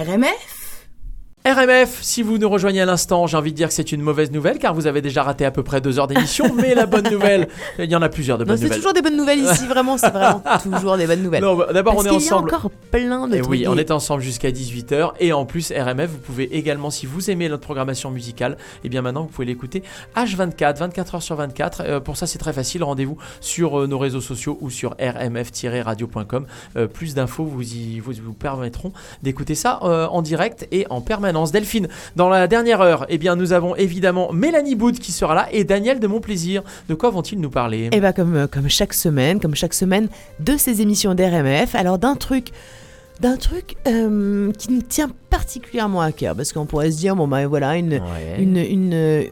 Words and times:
RMF 0.00 0.59
RMF, 1.60 1.98
si 2.00 2.22
vous 2.22 2.38
nous 2.38 2.48
rejoignez 2.48 2.80
à 2.80 2.86
l'instant, 2.86 3.26
j'ai 3.26 3.36
envie 3.36 3.52
de 3.52 3.56
dire 3.56 3.68
que 3.68 3.74
c'est 3.74 3.92
une 3.92 4.00
mauvaise 4.00 4.30
nouvelle 4.30 4.58
car 4.58 4.72
vous 4.74 4.86
avez 4.86 5.02
déjà 5.02 5.22
raté 5.22 5.44
à 5.44 5.50
peu 5.50 5.62
près 5.62 5.80
deux 5.82 5.98
heures 5.98 6.06
d'émission. 6.06 6.54
mais 6.56 6.74
la 6.74 6.86
bonne 6.86 7.08
nouvelle, 7.10 7.48
il 7.78 7.90
y 7.90 7.94
en 7.96 8.00
a 8.02 8.08
plusieurs 8.08 8.38
de 8.38 8.44
bonnes 8.44 8.56
c'est 8.56 8.64
nouvelles. 8.64 8.78
toujours 8.78 8.94
des 8.94 9.02
bonnes 9.02 9.16
nouvelles 9.16 9.40
ici, 9.40 9.66
vraiment, 9.66 9.98
c'est 9.98 10.10
vraiment 10.10 10.42
toujours 10.62 10.96
des 10.96 11.06
bonnes 11.06 11.22
nouvelles. 11.22 11.42
Bah, 11.42 11.66
D'abord, 11.72 11.96
on 11.96 12.00
est 12.04 12.08
qu'il 12.08 12.12
y 12.12 12.14
a 12.14 12.16
ensemble. 12.16 12.54
encore 12.54 12.70
plein 12.90 13.28
de 13.28 13.36
Et 13.36 13.40
trucs. 13.40 13.50
oui, 13.50 13.66
on 13.68 13.76
est 13.76 13.90
ensemble 13.90 14.22
jusqu'à 14.22 14.50
18h. 14.50 15.12
Et 15.20 15.32
en 15.34 15.44
plus, 15.44 15.70
RMF, 15.70 16.08
vous 16.10 16.18
pouvez 16.18 16.44
également, 16.56 16.88
si 16.90 17.04
vous 17.04 17.30
aimez 17.30 17.48
notre 17.50 17.62
programmation 17.64 18.10
musicale, 18.10 18.56
et 18.82 18.88
bien 18.88 19.02
maintenant, 19.02 19.22
vous 19.22 19.28
pouvez 19.28 19.46
l'écouter 19.46 19.82
H24, 20.16 20.78
24 20.78 21.14
heures 21.16 21.22
sur 21.22 21.36
24. 21.36 21.82
Euh, 21.84 22.00
pour 22.00 22.16
ça, 22.16 22.26
c'est 22.26 22.38
très 22.38 22.54
facile. 22.54 22.82
Rendez-vous 22.84 23.18
sur 23.40 23.80
euh, 23.80 23.86
nos 23.86 23.98
réseaux 23.98 24.22
sociaux 24.22 24.56
ou 24.62 24.70
sur 24.70 24.94
rmf-radio.com. 24.98 26.46
Euh, 26.76 26.86
plus 26.86 27.14
d'infos 27.14 27.44
vous, 27.44 27.74
y, 27.74 28.00
vous, 28.00 28.12
vous 28.24 28.32
permettront 28.32 28.92
d'écouter 29.22 29.54
ça 29.54 29.78
en 29.82 30.22
direct 30.22 30.66
et 30.72 30.86
en 30.90 31.00
permanence. 31.00 31.49
Delphine, 31.52 31.88
dans 32.16 32.28
la 32.28 32.46
dernière 32.46 32.80
heure, 32.80 33.06
eh 33.08 33.18
bien, 33.18 33.36
nous 33.36 33.52
avons 33.52 33.74
évidemment 33.76 34.32
Mélanie 34.32 34.74
Boud 34.74 34.98
qui 34.98 35.12
sera 35.12 35.34
là 35.34 35.48
et 35.52 35.64
Daniel 35.64 36.00
de 36.00 36.06
Monplaisir. 36.06 36.62
De 36.88 36.94
quoi 36.94 37.10
vont-ils 37.10 37.40
nous 37.40 37.50
parler? 37.50 37.88
Et 37.92 38.00
bah 38.00 38.12
comme, 38.12 38.36
euh, 38.36 38.46
comme 38.46 38.68
chaque 38.68 38.94
semaine, 38.94 39.40
comme 39.40 39.54
chaque 39.54 39.74
semaine 39.74 40.08
de 40.38 40.56
ces 40.56 40.80
émissions 40.82 41.14
d'RMF, 41.14 41.74
alors 41.74 41.98
d'un 41.98 42.14
truc, 42.16 42.48
d'un 43.20 43.36
truc 43.36 43.76
euh, 43.86 44.50
qui 44.52 44.72
me 44.72 44.80
tient 44.82 45.10
particulièrement 45.28 46.00
à 46.00 46.10
cœur, 46.12 46.34
parce 46.34 46.52
qu'on 46.52 46.66
pourrait 46.66 46.90
se 46.90 46.98
dire, 46.98 47.14
bon 47.16 47.28
bah 47.28 47.46
voilà, 47.46 47.76
une, 47.76 47.94
Ouais. 47.94 48.36
une, 48.38 48.56
une, 48.56 48.94
euh, 48.94 49.24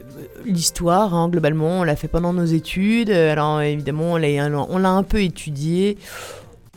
l'histoire, 0.44 1.14
hein, 1.14 1.28
globalement, 1.28 1.80
on 1.80 1.84
l'a 1.84 1.96
fait 1.96 2.08
pendant 2.08 2.32
nos 2.32 2.44
études, 2.44 3.10
alors 3.10 3.60
évidemment, 3.62 4.12
on 4.12 4.16
l'a, 4.16 4.28
on 4.68 4.78
l'a 4.78 4.90
un 4.90 5.02
peu 5.02 5.22
étudié, 5.22 5.96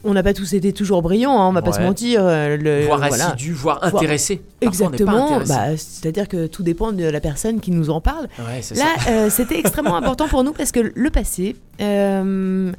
on 0.04 0.14
n'a 0.14 0.24
pas 0.24 0.34
tous 0.34 0.54
été 0.54 0.74
toujours 0.74 1.02
brillants, 1.02 1.40
hein, 1.40 1.50
on 1.50 1.54
va 1.54 1.62
pas 1.62 1.74
se 1.74 1.82
mentir. 1.82 2.22
euh, 2.24 2.58
le, 2.58 2.86
Voire 2.86 3.08
voilà. 3.08 3.30
assidu, 3.30 3.54
voire 3.54 3.84
intéressé. 3.84 4.42
Parfois, 4.60 4.88
Exactement, 4.88 5.40
bah, 5.48 5.78
c'est-à-dire 5.78 6.28
que 6.28 6.48
tout 6.48 6.64
dépend 6.64 6.92
de 6.92 7.04
la 7.04 7.20
personne 7.20 7.60
qui 7.60 7.72
nous 7.72 7.90
en 7.90 8.02
parle. 8.02 8.28
Ouais, 8.40 8.62
Là, 8.76 8.96
euh, 9.10 9.30
c'était 9.30 9.60
extrêmement 9.60 9.96
important 9.98 10.28
pour 10.28 10.44
nous 10.44 10.54
parce 10.54 10.72
que 10.72 10.92
le 10.94 11.10
passé, 11.10 11.56
euh, 11.82 12.72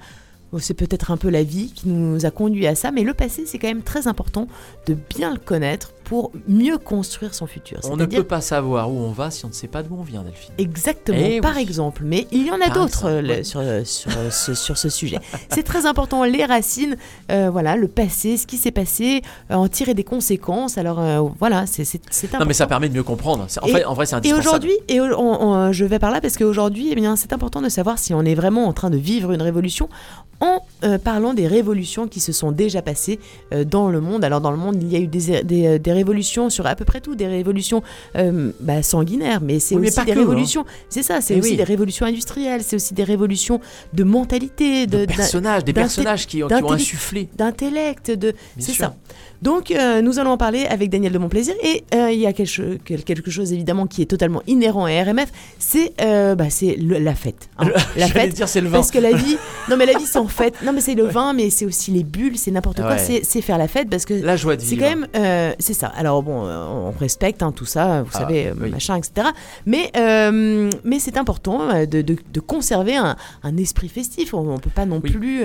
c'est 0.59 0.75
peut-être 0.75 1.11
un 1.11 1.17
peu 1.17 1.31
la 1.31 1.42
vie 1.42 1.73
qui 1.73 1.89
nous 1.89 2.27
a 2.27 2.31
conduit 2.31 2.67
à 2.67 2.75
ça, 2.75 2.91
mais 2.91 3.03
le 3.03 3.14
passé, 3.14 3.45
c'est 3.47 3.59
quand 3.59 3.69
même 3.69 3.83
très 3.83 4.07
important 4.09 4.48
de 4.86 4.97
bien 5.17 5.33
le 5.33 5.39
connaître 5.39 5.92
pour 6.13 6.31
mieux 6.47 6.77
construire 6.77 7.33
son 7.35 7.47
futur. 7.47 7.81
On 7.85 7.97
ne 7.97 8.05
peut 8.05 8.23
pas 8.23 8.43
savoir 8.43 8.93
où 8.93 8.99
on 8.99 9.13
va 9.13 9.31
si 9.31 9.47
on 9.47 9.49
ne 9.49 9.55
sait 9.55 9.67
pas 9.67 9.83
d'où 9.83 9.97
on 9.99 10.03
vient, 10.03 10.23
Delphine. 10.23 10.53
Exactement, 10.59 11.17
Eh 11.19 11.41
par 11.41 11.57
oui. 11.57 11.63
exemple. 11.63 12.03
Mais 12.05 12.27
il 12.33 12.47
y 12.47 12.51
en 12.51 12.61
a 12.61 12.69
d'autres 12.69 13.07
euh, 13.07 13.23
le- 13.23 13.29
ouais. 13.37 13.45
sur, 13.45 13.61
euh, 13.61 13.83
sur, 13.83 14.11
ce, 14.31 14.53
sur 14.53 14.77
ce 14.77 14.91
sujet. 14.91 15.21
C'est 15.49 15.63
très 15.63 15.87
important, 15.87 16.23
les 16.25 16.45
racines, 16.45 16.99
euh, 17.31 17.49
voilà, 17.51 17.77
le 17.77 17.89
passé, 17.89 18.37
ce 18.37 18.47
qui 18.47 18.59
s'est 18.59 18.71
passé, 18.73 19.23
euh, 19.51 19.55
en 19.55 19.69
tirer 19.69 19.95
des 19.95 20.05
conséquences. 20.05 20.77
Alors 20.77 21.01
euh, 21.01 21.23
voilà, 21.41 21.65
c'est 21.67 21.83
important. 21.95 22.41
Non, 22.41 22.45
mais 22.47 22.53
ça 22.53 22.67
permet 22.67 22.91
de 22.91 22.95
mieux 22.95 23.03
comprendre. 23.03 23.47
En, 23.63 23.67
Et- 23.67 23.73
fait, 23.73 23.85
en 23.87 23.95
vrai, 23.95 24.05
c'est 24.05 24.13
Et 24.17 24.19
indispensable. 24.19 24.47
aujourd'hui, 24.47 24.73
et 24.89 25.01
on- 25.01 25.43
on- 25.49 25.73
je 25.73 25.85
vais 25.87 25.99
par 25.99 26.11
là 26.11 26.21
parce 26.21 26.37
qu'aujourd'hui, 26.37 26.89
eh 26.93 26.95
bien, 26.95 27.17
c'est 27.17 27.33
important 27.33 27.63
de 27.63 27.71
savoir 27.71 27.99
si 27.99 28.13
on 28.13 28.21
est 28.27 28.35
vraiment 28.35 28.67
en 28.67 28.75
train 28.75 28.91
de 28.91 28.99
vivre 28.99 29.33
une 29.33 29.41
révolution 29.41 29.89
en 30.43 30.61
euh, 30.85 30.98
parlant 30.98 31.33
des 31.33 31.47
révolutions 31.47 32.07
qui 32.09 32.21
se 32.21 32.33
sont 32.33 32.53
déjà 32.53 32.83
passées 32.83 33.19
euh, 33.55 33.65
dans 33.65 33.89
le 33.89 34.01
monde. 34.03 34.25
Alors 34.25 34.41
dans 34.43 34.51
le 34.51 34.59
monde, 34.59 34.77
il 34.83 34.93
y 34.93 34.97
a 34.97 34.98
eu 34.98 35.07
des, 35.07 35.43
des, 35.43 35.67
euh, 35.67 35.79
des 35.79 35.93
révolutions 35.93 36.51
sur 36.51 36.67
à 36.67 36.75
peu 36.75 36.85
près 36.85 37.01
tout, 37.01 37.15
des 37.15 37.27
révolutions 37.29 37.83
euh, 38.17 38.53
bah, 38.61 38.83
sanguinaires, 38.83 39.41
mais 39.41 39.59
c'est 39.61 39.77
Oui, 39.77 39.83
mais 39.83 39.87
aussi 39.89 39.97
pas 39.97 40.05
des 40.05 40.13
que, 40.13 40.19
hein. 40.19 40.20
révolutions. 40.20 40.65
C'est 40.91 41.03
ça, 41.03 41.20
c'est 41.23 41.39
aussi 41.39 41.53
oui. 41.53 41.57
des 41.57 41.65
révolutions 41.65 42.05
industrielles, 42.05 42.63
c'est 42.63 42.77
aussi 42.77 42.93
des 42.93 43.05
révolutions 43.05 43.61
de 43.95 44.05
mentalité, 44.05 44.87
de 44.87 45.07
personnages, 45.07 45.65
des 45.65 45.73
personnages 45.73 46.27
qui, 46.27 46.39
qui 46.39 46.43
ont 46.45 46.73
insufflé. 46.73 47.29
d'intellect, 47.37 48.11
de 48.11 48.35
c'est 48.59 48.73
ça. 48.73 48.95
Donc 49.41 49.73
nous 50.03 50.19
allons 50.19 50.31
en 50.33 50.37
parler 50.39 50.67
avec 50.67 50.91
Daniel 50.91 51.13
de 51.13 51.19
Monplaisir 51.19 51.55
et 51.63 51.83
il 51.93 52.19
y 52.19 52.27
a 52.27 52.33
quelque, 52.33 52.48
cho- 52.48 52.63
quel- 52.85 53.03
quelque 53.05 53.31
chose 53.31 53.53
évidemment 53.53 53.87
qui 53.87 54.03
est 54.03 54.07
totalement 54.07 54.43
inhérent 54.47 54.85
à 54.87 54.91
RMF, 55.03 55.31
c'est 55.59 55.93
bah, 55.98 56.51
c'est 56.51 56.77
la 56.79 57.15
fête. 57.15 57.48
hein. 57.59 57.69
La 57.97 58.09
fête. 58.09 58.35
dire, 58.35 58.48
c'est 58.48 58.61
le 58.61 58.69
vin. 58.69 58.79
Parce 58.79 58.91
que 58.91 58.98
la 58.98 59.13
vie, 59.13 59.36
non 59.69 59.77
mais 59.77 59.86
la 59.86 59.98
vie 59.98 60.07
c'est 60.07 60.19
Non 60.65 60.73
mais 60.73 60.81
c'est 60.81 60.95
le 60.95 61.05
vin, 61.05 61.33
mais 61.33 61.51
c'est 61.51 61.65
aussi 61.67 61.91
les 61.91 62.05
bulles, 62.05 62.37
c'est 62.39 62.51
n'importe 62.51 62.79
quoi. 62.79 62.95
Ouais. 62.97 63.20
C'est 63.23 63.41
faire 63.41 63.59
la 63.59 63.69
fête 63.69 63.89
parce 63.91 64.05
que 64.05 64.15
La 64.15 64.37
joie 64.37 64.57
de 64.57 64.61
c'est 64.63 64.77
quand 64.77 64.89
même, 64.89 65.07
euh, 65.17 65.53
c'est 65.59 65.75
ça. 65.75 65.89
Alors 65.89 66.23
bon, 66.23 66.47
euh, 66.47 66.65
on 66.67 66.91
respecte 66.98 67.43
hein, 67.43 67.53
tout 67.55 67.65
ça, 67.67 68.03
vous 68.03 68.11
Ah, 68.15 68.19
savez, 68.20 68.53
oui. 68.61 68.71
machin, 68.71 68.97
etc. 68.97 69.29
Mais, 69.67 69.91
euh, 69.97 70.71
mais 70.85 70.98
c'est 70.98 71.17
important 71.17 71.69
de, 71.85 72.03
de- 72.03 72.17
de 72.33 72.41
conserver 72.41 72.97
un, 72.97 73.17
un 73.42 73.57
esprit 73.57 73.89
festif. 73.89 74.35
On, 74.35 74.42
ne 74.55 74.59
peut 74.59 74.71
pas 74.71 74.87
non 74.87 75.01
Oui. 75.03 75.11
plus 75.11 75.42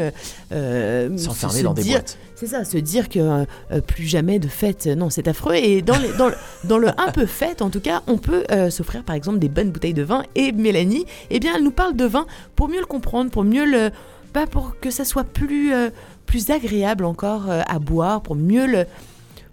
euh, 0.52 1.18
S'enfermer 1.18 1.60
se 1.60 1.64
dans 1.64 1.74
des 1.74 1.84
boîtes. 1.84 2.18
c'est 2.36 2.48
ça, 2.48 2.64
se 2.66 2.78
dire 2.78 3.10
que 3.10 3.46
plus 3.88 4.06
jamais 4.06 4.40
de 4.40 4.48
fête, 4.48 4.86
non, 4.88 5.10
c'est 5.10 5.28
affreux. 5.28 5.56
Et 5.56 5.82
dans, 5.82 5.98
les- 5.98 6.14
dans, 6.18 6.28
le, 6.28 6.36
dans 6.64 6.78
le 6.78 6.90
un 7.00 7.12
peu 7.12 7.26
fête, 7.26 7.62
en 7.62 7.70
tout 7.70 7.82
cas, 7.82 8.02
on 8.08 8.18
peut 8.18 8.44
s'offrir 8.70 9.04
par 9.04 9.16
exemple 9.16 9.40
des 9.40 9.50
bonnes 9.50 9.72
bouteilles 9.72 9.94
de 9.94 10.04
vin. 10.04 10.24
Et 10.36 10.52
Mélanie, 10.52 11.06
eh 11.30 11.40
bien, 11.40 11.54
elle 11.56 11.64
nous 11.64 11.72
parle 11.72 11.96
de 11.96 12.06
vin 12.06 12.26
pour 12.56 12.70
mieux 12.70 12.80
le 12.80 12.86
comprendre, 12.86 13.30
pour 13.32 13.44
mieux 13.44 13.66
le. 13.66 13.92
Pas 14.34 14.48
pour 14.48 14.80
que 14.80 14.90
ça 14.90 15.06
soit 15.06 15.24
plus, 15.24 15.74
euh, 15.74 15.90
plus 16.26 16.50
agréable 16.50 17.06
encore 17.06 17.50
euh, 17.50 17.62
à 17.68 17.80
boire, 17.80 18.22
pour 18.22 18.36
mieux. 18.36 18.86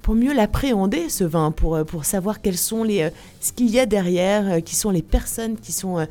Pour 0.02 0.14
mieux 0.14 0.34
l'appréhender, 0.34 1.08
ce 1.08 1.24
vin, 1.24 1.50
pour, 1.50 1.76
euh, 1.76 1.84
pour 1.84 2.04
savoir 2.04 2.42
quels 2.42 2.58
sont 2.58 2.84
les, 2.84 3.08
ce 3.40 3.52
qu'il 3.52 3.70
y 3.70 3.80
a 3.80 3.86
derrière, 3.86 4.62
qui 4.62 4.76
sont 4.76 4.90
les 4.90 5.00
personnes 5.00 5.56
qui, 5.56 5.72
sont, 5.72 6.06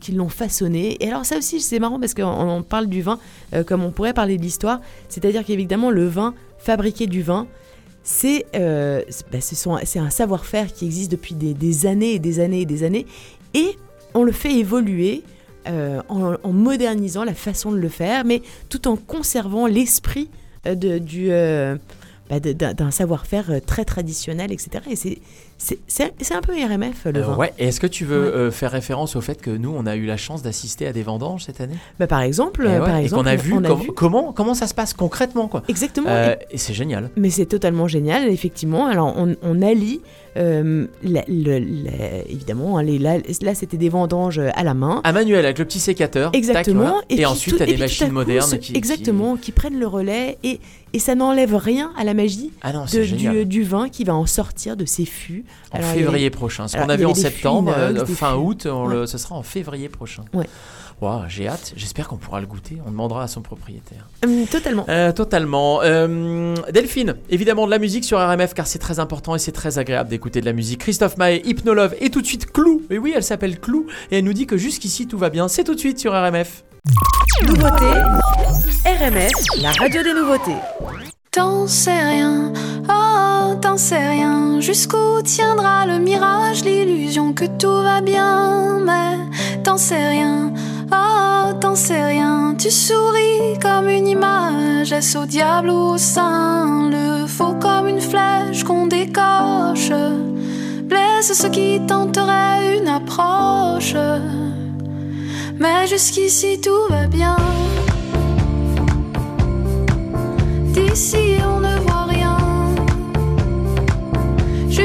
qui 0.00 0.10
l'ont 0.10 0.28
façonné. 0.28 0.96
Et 0.98 1.08
alors 1.08 1.24
ça 1.24 1.38
aussi, 1.38 1.60
c'est 1.60 1.78
marrant 1.78 2.00
parce 2.00 2.14
qu'on 2.14 2.24
on 2.24 2.64
parle 2.64 2.88
du 2.88 3.00
vin 3.00 3.20
comme 3.66 3.84
on 3.84 3.92
pourrait 3.92 4.12
parler 4.12 4.38
de 4.38 4.42
l'histoire. 4.42 4.80
C'est-à-dire 5.08 5.44
qu'évidemment, 5.44 5.90
le 5.90 6.08
vin, 6.08 6.34
fabriquer 6.58 7.06
du 7.06 7.22
vin, 7.22 7.46
c'est 8.02 8.44
bah, 8.52 9.38
c'est 9.40 9.98
un 10.00 10.10
savoir-faire 10.10 10.72
qui 10.72 10.84
existe 10.84 11.12
depuis 11.12 11.36
des 11.36 11.86
années 11.86 12.14
et 12.14 12.18
des 12.18 12.40
années 12.40 12.62
et 12.62 12.66
des 12.66 12.82
années. 12.82 13.06
Et 13.54 13.76
on 14.14 14.24
le 14.24 14.32
fait 14.32 14.54
évoluer 14.54 15.22
euh, 15.68 16.00
en, 16.08 16.52
modernisant 16.52 17.24
la 17.24 17.34
façon 17.34 17.70
de 17.72 17.76
le 17.76 17.88
faire, 17.88 18.24
mais 18.24 18.42
tout 18.68 18.88
en 18.88 18.96
conservant 18.96 19.66
l'esprit 19.66 20.30
euh, 20.66 20.74
euh, 20.84 21.76
bah, 22.30 22.40
d'un 22.40 22.90
savoir-faire 22.90 23.60
très 23.66 23.84
traditionnel, 23.84 24.52
etc. 24.52 24.84
Et 24.90 25.20
c'est- 25.62 26.32
un 26.32 26.40
peu 26.40 26.52
RMF, 26.54 27.04
le 27.06 27.20
Euh, 27.20 27.22
vin. 27.24 27.36
ouais. 27.36 27.52
Et 27.58 27.66
est-ce 27.68 27.80
que 27.80 27.86
tu 27.86 28.04
veux 28.04 28.22
Ouais. 28.22 28.28
euh, 28.34 28.50
faire 28.50 28.70
référence 28.70 29.14
au 29.16 29.20
fait 29.20 29.40
que 29.42 29.50
nous, 29.50 29.72
on 29.76 29.84
a 29.84 29.94
eu 29.96 30.06
la 30.06 30.16
chance 30.16 30.42
d'assister 30.42 30.86
à 30.86 30.92
des 30.92 31.02
vendanges 31.02 31.44
cette 31.44 31.60
année? 31.60 31.74
Bah, 31.98 32.06
par 32.06 32.20
exemple, 32.22 32.64
Et, 32.64 32.68
ouais, 32.70 32.78
par 32.78 32.96
et 32.96 33.02
exemple, 33.04 33.24
qu'on 33.24 33.28
a 33.30 33.36
vu, 33.36 33.52
on 33.52 33.64
a 33.64 33.68
com- 33.68 33.80
vu- 33.80 33.92
comment 33.92 34.32
comment 34.32 34.54
ça 34.54 34.66
se 34.66 34.74
passe 34.74 34.94
concrètement, 34.94 35.48
quoi? 35.48 35.62
Exactement. 35.68 36.08
Euh, 36.08 36.34
et 36.50 36.56
c'est 36.58 36.72
génial. 36.72 37.10
Mais 37.16 37.30
c'est 37.30 37.46
totalement 37.46 37.88
génial, 37.88 38.28
effectivement. 38.28 38.86
Alors, 38.86 39.12
on, 39.18 39.36
on 39.42 39.60
allie, 39.60 40.00
euh, 40.36 40.86
la- 41.02 41.24
le- 41.28 41.58
la- 41.58 42.24
évidemment, 42.28 42.78
hein, 42.78 42.82
les- 42.82 42.98
là, 42.98 43.18
là, 43.42 43.54
c'était 43.54 43.76
des 43.76 43.88
vendanges 43.90 44.38
à 44.38 44.62
la 44.64 44.74
main. 44.74 45.00
À 45.04 45.12
manuel 45.12 45.44
avec 45.44 45.58
le 45.58 45.64
petit 45.66 45.80
sécateur. 45.80 46.30
Exactement. 46.32 46.94
Et, 47.10 47.26
ensuite, 47.26 47.56
tu 47.56 47.62
as 47.62 47.66
et 47.66 47.70
des 47.72 47.76
à 47.76 47.78
machines 47.80 48.10
modernes 48.10 48.58
qui. 48.58 48.74
Exactement, 48.76 49.36
qui... 49.36 49.52
prennent 49.52 49.78
le 49.78 49.86
relais 49.88 50.38
et, 50.44 50.60
et 50.94 50.98
ça 51.00 51.14
n'enlève 51.14 51.54
rien 51.56 51.92
à 51.98 52.04
la 52.04 52.14
magie 52.14 52.52
Ah 52.62 52.72
non, 52.72 52.84
de- 52.84 53.04
du, 53.04 53.44
du 53.44 53.62
vin 53.64 53.88
qui 53.88 54.04
va 54.04 54.14
en 54.14 54.26
sortir 54.26 54.76
de 54.76 54.84
ses 54.86 55.04
fûts. 55.04 55.44
En 55.72 55.78
Alors, 55.78 55.90
a- 55.90 55.94
février 55.94 56.30
prochain. 56.30 56.66
Ce 56.68 56.76
qu'on 56.76 56.84
en 56.84 56.88
avait 56.88 57.06
fûts 57.06 57.14
septembre, 57.20 57.72
euh, 57.76 58.04
fin 58.06 58.34
août, 58.36 58.66
on 58.70 58.86
Ouais. 58.86 58.94
le, 58.94 59.06
ce 59.06 59.18
sera 59.18 59.34
en 59.36 59.42
février 59.42 59.88
prochain. 59.88 60.24
Ouais. 60.32 60.46
Wow, 61.00 61.20
J'ai 61.28 61.48
hâte. 61.48 61.72
J'espère 61.76 62.08
qu'on 62.08 62.16
pourra 62.18 62.40
le 62.40 62.46
goûter. 62.46 62.76
On 62.86 62.90
demandera 62.90 63.22
à 63.22 63.26
son 63.26 63.40
propriétaire. 63.40 64.06
Hum, 64.22 64.46
totalement. 64.46 64.84
Euh, 64.90 65.12
totalement. 65.12 65.80
Euh, 65.82 66.54
Delphine, 66.74 67.14
évidemment 67.30 67.64
de 67.64 67.70
la 67.70 67.78
musique 67.78 68.04
sur 68.04 68.18
RMF 68.18 68.52
car 68.52 68.66
c'est 68.66 68.78
très 68.80 68.98
important 69.00 69.34
et 69.34 69.38
c'est 69.38 69.52
très 69.52 69.78
agréable 69.78 70.10
d'écouter 70.10 70.40
de 70.42 70.46
la 70.46 70.52
musique. 70.52 70.80
Christophe 70.80 71.16
Maé, 71.16 71.40
Hypnolove 71.46 71.94
et 72.02 72.10
tout 72.10 72.20
de 72.20 72.26
suite 72.26 72.52
Clou. 72.52 72.82
Et 72.90 72.98
oui, 72.98 73.14
elle 73.16 73.24
s'appelle 73.24 73.58
Clou 73.60 73.86
et 74.10 74.18
elle 74.18 74.24
nous 74.24 74.34
dit 74.34 74.46
que 74.46 74.58
jusqu'ici 74.58 75.06
tout 75.06 75.16
va 75.16 75.30
bien. 75.30 75.48
C'est 75.48 75.64
tout 75.64 75.74
de 75.74 75.80
suite 75.80 75.98
sur 75.98 76.12
RMF. 76.12 76.64
Nouveauté 77.46 77.86
RMF, 78.84 79.32
la 79.62 79.70
radio 79.72 80.02
des 80.02 80.12
nouveautés. 80.12 80.56
T'en 81.30 81.66
sais 81.66 81.98
rien, 82.02 82.52
oh, 82.90 83.39
t'en 83.60 83.76
sais 83.76 84.08
rien. 84.08 84.60
Jusqu'où 84.60 85.22
tiendra 85.22 85.86
le 85.86 85.98
mirage, 85.98 86.64
l'illusion 86.64 87.32
que 87.32 87.44
tout 87.44 87.82
va 87.82 88.00
bien. 88.00 88.78
Mais 88.84 89.16
t'en 89.62 89.76
sais 89.76 90.08
rien, 90.08 90.52
oh, 90.92 91.52
t'en 91.60 91.74
sais 91.74 92.04
rien. 92.04 92.54
Tu 92.58 92.70
souris 92.70 93.58
comme 93.60 93.88
une 93.88 94.06
image, 94.06 94.92
est-ce 94.92 95.18
au 95.18 95.26
diable 95.26 95.70
ou 95.70 95.94
au 95.94 95.98
saint? 95.98 96.88
Le 96.90 97.26
faux 97.26 97.54
comme 97.60 97.88
une 97.88 98.00
flèche 98.00 98.64
qu'on 98.64 98.86
décoche. 98.86 99.92
Blesse 100.84 101.32
ce 101.32 101.46
qui 101.46 101.80
tenterait 101.86 102.78
une 102.78 102.88
approche. 102.88 103.94
Mais 105.58 105.86
jusqu'ici 105.86 106.60
tout 106.60 106.86
va 106.88 107.06
bien. 107.06 107.36
D'ici 110.72 111.36
on 111.44 111.60
ne 111.60 111.76
voit. 111.80 111.99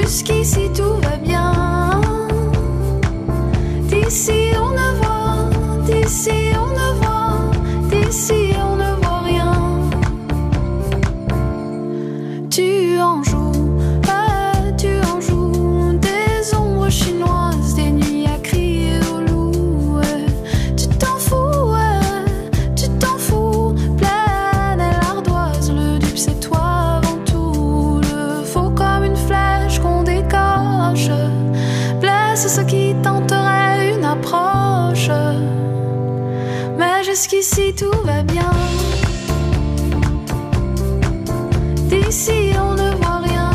Jusqu'ici 0.01 0.69
tout 0.75 0.95
va 1.01 1.15
bien. 1.15 1.51
D'ici 3.89 4.51
on 4.57 4.71
ne 4.71 4.89
voit, 4.99 5.49
d'ici 5.85 6.51
on 6.63 6.67
ne 6.79 6.89
voit, 6.99 7.51
d'ici 7.89 8.53
on 8.57 8.75
ne 8.75 8.81
voit 8.81 8.84
jusqu'ici 37.25 37.73
tout 37.73 37.91
va 38.03 38.21
bien. 38.21 38.51
D'ici 41.89 42.51
on 42.55 42.75
ne 42.75 42.95
voit 42.97 43.17
rien. 43.23 43.51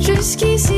Jusqu'ici 0.00 0.77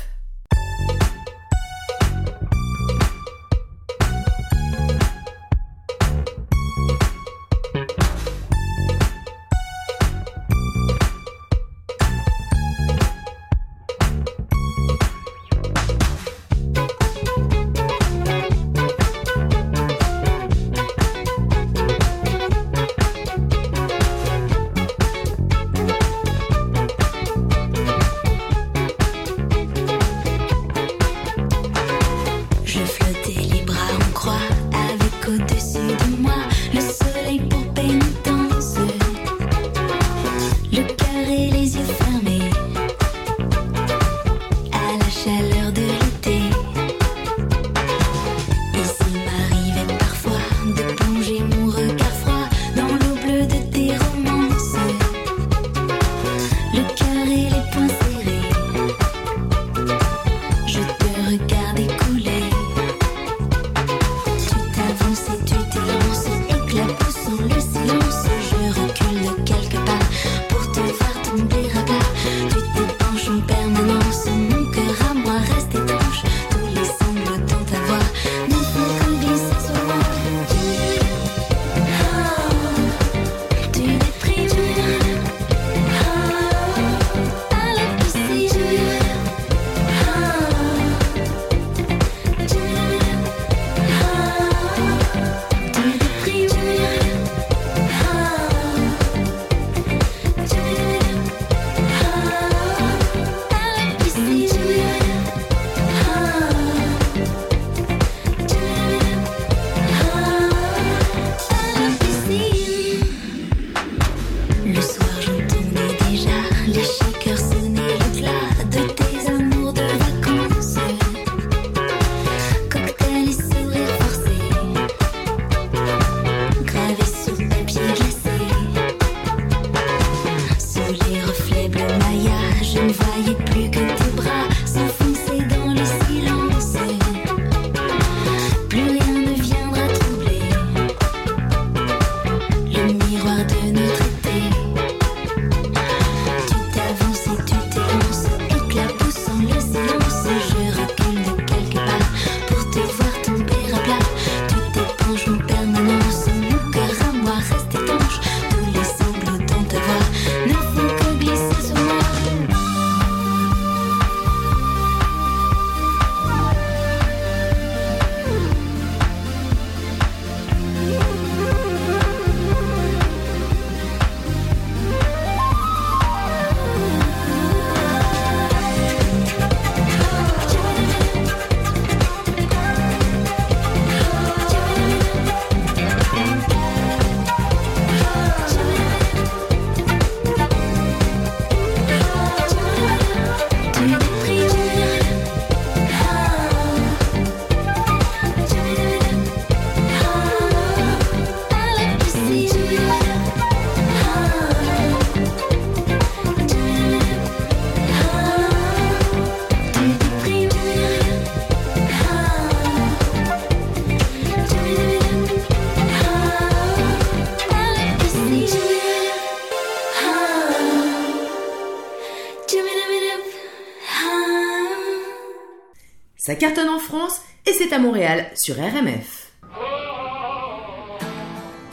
Cartonne 226.41 226.69
en 226.69 226.79
France 226.79 227.21
et 227.45 227.53
c'est 227.53 227.71
à 227.71 227.77
Montréal 227.77 228.31
sur 228.33 228.55
RMF. 228.55 229.31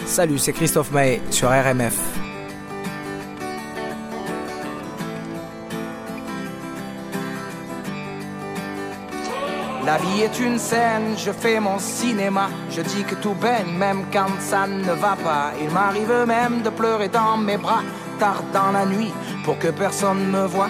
Salut, 0.04 0.36
c'est 0.36 0.52
Christophe 0.52 0.90
May 0.90 1.22
sur 1.30 1.48
RMF. 1.48 1.96
La 9.86 9.96
vie 9.96 10.20
est 10.20 10.38
une 10.38 10.58
scène, 10.58 11.16
je 11.16 11.30
fais 11.30 11.58
mon 11.60 11.78
cinéma. 11.78 12.50
Je 12.70 12.82
dis 12.82 13.04
que 13.04 13.14
tout 13.14 13.32
baigne, 13.32 13.72
même 13.74 14.04
quand 14.12 14.38
ça 14.38 14.66
ne 14.66 14.92
va 14.92 15.16
pas. 15.16 15.54
Il 15.62 15.70
m'arrive 15.70 16.26
même 16.26 16.60
de 16.60 16.68
pleurer 16.68 17.08
dans 17.08 17.38
mes 17.38 17.56
bras, 17.56 17.82
tard 18.18 18.42
dans 18.52 18.72
la 18.72 18.84
nuit, 18.84 19.14
pour 19.46 19.58
que 19.58 19.68
personne 19.68 20.30
me 20.30 20.44
voie. 20.44 20.68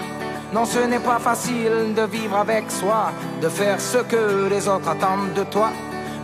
Non, 0.50 0.64
ce 0.64 0.78
n'est 0.78 0.98
pas 0.98 1.18
facile 1.18 1.94
de 1.94 2.02
vivre 2.02 2.36
avec 2.36 2.70
soi, 2.70 3.12
de 3.42 3.48
faire 3.48 3.78
ce 3.78 3.98
que 3.98 4.48
les 4.48 4.66
autres 4.66 4.88
attendent 4.88 5.34
de 5.34 5.44
toi. 5.44 5.68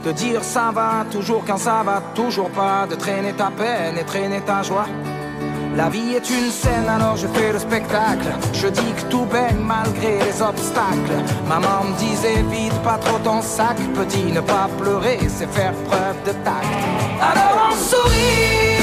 De 0.02 0.12
dire 0.12 0.42
ça 0.42 0.70
va 0.72 1.04
toujours 1.10 1.44
quand 1.46 1.58
ça 1.58 1.82
va 1.84 2.00
toujours 2.14 2.50
pas, 2.50 2.86
de 2.88 2.94
traîner 2.94 3.34
ta 3.34 3.50
peine 3.50 3.98
et 3.98 4.04
traîner 4.04 4.40
ta 4.40 4.62
joie. 4.62 4.86
La 5.76 5.88
vie 5.90 6.14
est 6.14 6.30
une 6.30 6.50
scène, 6.50 6.88
alors 6.88 7.16
je 7.16 7.26
fais 7.26 7.52
le 7.52 7.58
spectacle. 7.58 8.28
Je 8.54 8.68
dis 8.68 8.92
que 8.96 9.02
tout 9.10 9.24
baigne 9.26 9.58
malgré 9.60 10.18
les 10.18 10.40
obstacles. 10.40 11.18
Maman 11.48 11.84
me 11.84 11.98
disait 11.98 12.42
vite 12.50 12.80
pas 12.82 12.96
trop 12.98 13.18
ton 13.18 13.42
sac, 13.42 13.76
petit, 13.94 14.32
ne 14.32 14.40
pas 14.40 14.68
pleurer, 14.78 15.18
c'est 15.28 15.50
faire 15.50 15.74
preuve 15.88 16.16
de 16.24 16.32
tact. 16.44 16.66
Alors 17.20 17.70
on 17.70 17.74
sourit 17.74 18.73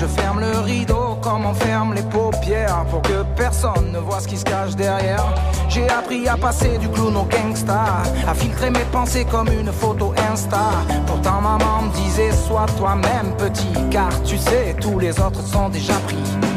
je 0.00 0.06
ferme 0.06 0.40
le 0.40 0.60
rideau 0.60 1.18
comme 1.20 1.44
on 1.44 1.52
ferme 1.52 1.92
les 1.92 2.02
paupières 2.02 2.86
pour 2.90 3.02
que 3.02 3.22
personne 3.36 3.92
ne 3.92 3.98
voit 3.98 4.20
ce 4.20 4.28
qui 4.28 4.38
se 4.38 4.44
cache 4.44 4.74
derrière. 4.74 5.34
J'ai 5.68 5.86
appris 5.90 6.26
à 6.26 6.38
passer 6.38 6.78
du 6.78 6.88
clown 6.88 7.14
au 7.18 7.24
gangsta, 7.24 8.02
à 8.26 8.34
filtrer 8.34 8.70
mes 8.70 8.86
pensées 8.92 9.26
comme 9.30 9.48
une 9.48 9.70
photo 9.70 10.14
Insta. 10.32 10.70
Pourtant 11.06 11.42
maman 11.42 11.82
me 11.82 11.92
disait 11.92 12.32
sois 12.32 12.66
toi-même 12.78 13.36
petit, 13.36 13.74
car 13.90 14.10
tu 14.22 14.38
sais 14.38 14.74
tous 14.80 14.98
les 14.98 15.20
autres 15.20 15.42
sont 15.42 15.68
déjà 15.68 15.94
pris. 16.06 16.49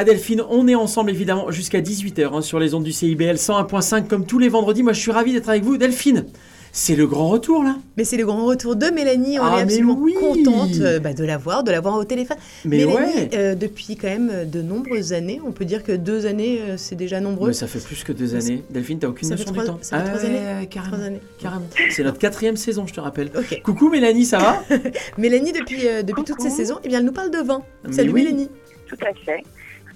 Ah 0.00 0.04
Delphine, 0.04 0.42
on 0.48 0.66
est 0.66 0.74
ensemble 0.74 1.10
évidemment 1.10 1.50
jusqu'à 1.50 1.82
18h 1.82 2.40
sur 2.40 2.58
les 2.58 2.72
ondes 2.72 2.84
du 2.84 2.90
CIBL 2.90 3.34
101.5 3.34 4.06
comme 4.06 4.24
tous 4.24 4.38
les 4.38 4.48
vendredis. 4.48 4.82
Moi 4.82 4.94
je 4.94 5.00
suis 5.00 5.10
ravi 5.10 5.34
d'être 5.34 5.50
avec 5.50 5.62
vous. 5.62 5.76
Delphine, 5.76 6.24
c'est 6.72 6.96
le 6.96 7.06
grand 7.06 7.28
retour 7.28 7.62
là 7.62 7.76
Mais 7.98 8.04
c'est 8.04 8.16
le 8.16 8.24
grand 8.24 8.46
retour 8.46 8.76
de 8.76 8.86
Mélanie, 8.86 9.38
on 9.38 9.42
Ah, 9.44 9.58
est 9.58 9.62
absolument 9.64 9.98
oui. 10.00 10.14
contente 10.14 10.70
euh, 10.80 11.00
bah, 11.00 11.12
de 11.12 11.22
la 11.22 11.36
voir, 11.36 11.64
de 11.64 11.70
la 11.70 11.82
voir 11.82 11.96
au 11.98 12.04
téléphone. 12.04 12.38
Mais 12.64 12.78
Mélanie, 12.78 12.94
ouais 12.96 13.30
euh, 13.34 13.54
depuis 13.54 13.96
quand 13.96 14.08
même 14.08 14.30
euh, 14.32 14.44
de 14.46 14.62
nombreuses 14.62 15.12
années, 15.12 15.38
on 15.46 15.52
peut 15.52 15.66
dire 15.66 15.82
que 15.84 15.92
deux 15.92 16.24
années, 16.24 16.60
euh, 16.62 16.74
c'est 16.78 16.96
déjà 16.96 17.20
nombreux. 17.20 17.48
Mais 17.48 17.52
ça 17.52 17.66
fait 17.66 17.80
plus 17.84 18.02
que 18.02 18.12
deux 18.14 18.34
années. 18.34 18.64
Delphine, 18.70 19.00
t'as 19.00 19.08
aucune 19.08 19.28
Ça 19.28 19.34
notion 19.34 19.52
trois- 19.52 19.64
du 19.64 19.68
temps 19.70 19.78
ça 19.82 19.98
fait 20.02 20.12
trois 20.16 20.22
ouais, 20.30 20.38
années. 20.38 20.66
carrément. 20.68 20.96
Trois 20.96 21.06
années. 21.08 21.20
carrément. 21.38 21.66
C'est 21.90 22.04
notre 22.04 22.18
quatrième 22.18 22.56
saison, 22.56 22.86
je 22.86 22.94
te 22.94 23.00
rappelle. 23.00 23.30
Ok. 23.36 23.60
Coucou 23.62 23.90
Mélanie, 23.90 24.24
ça 24.24 24.38
va? 24.38 24.62
Mélanie, 25.18 25.52
depuis, 25.52 25.86
euh, 25.86 26.02
depuis 26.02 26.24
toutes 26.24 26.40
ces 26.40 26.48
saisons, 26.48 26.78
eh 26.84 26.88
bien, 26.88 27.00
elle 27.00 27.04
nous 27.04 27.12
parle 27.12 27.30
de 27.30 27.38
vin. 27.46 27.60
Mais 27.86 27.92
Salut 27.92 28.12
oui. 28.12 28.22
Mélanie. 28.24 28.48
Tout 28.88 28.96
à 29.02 29.12
fait. 29.26 29.44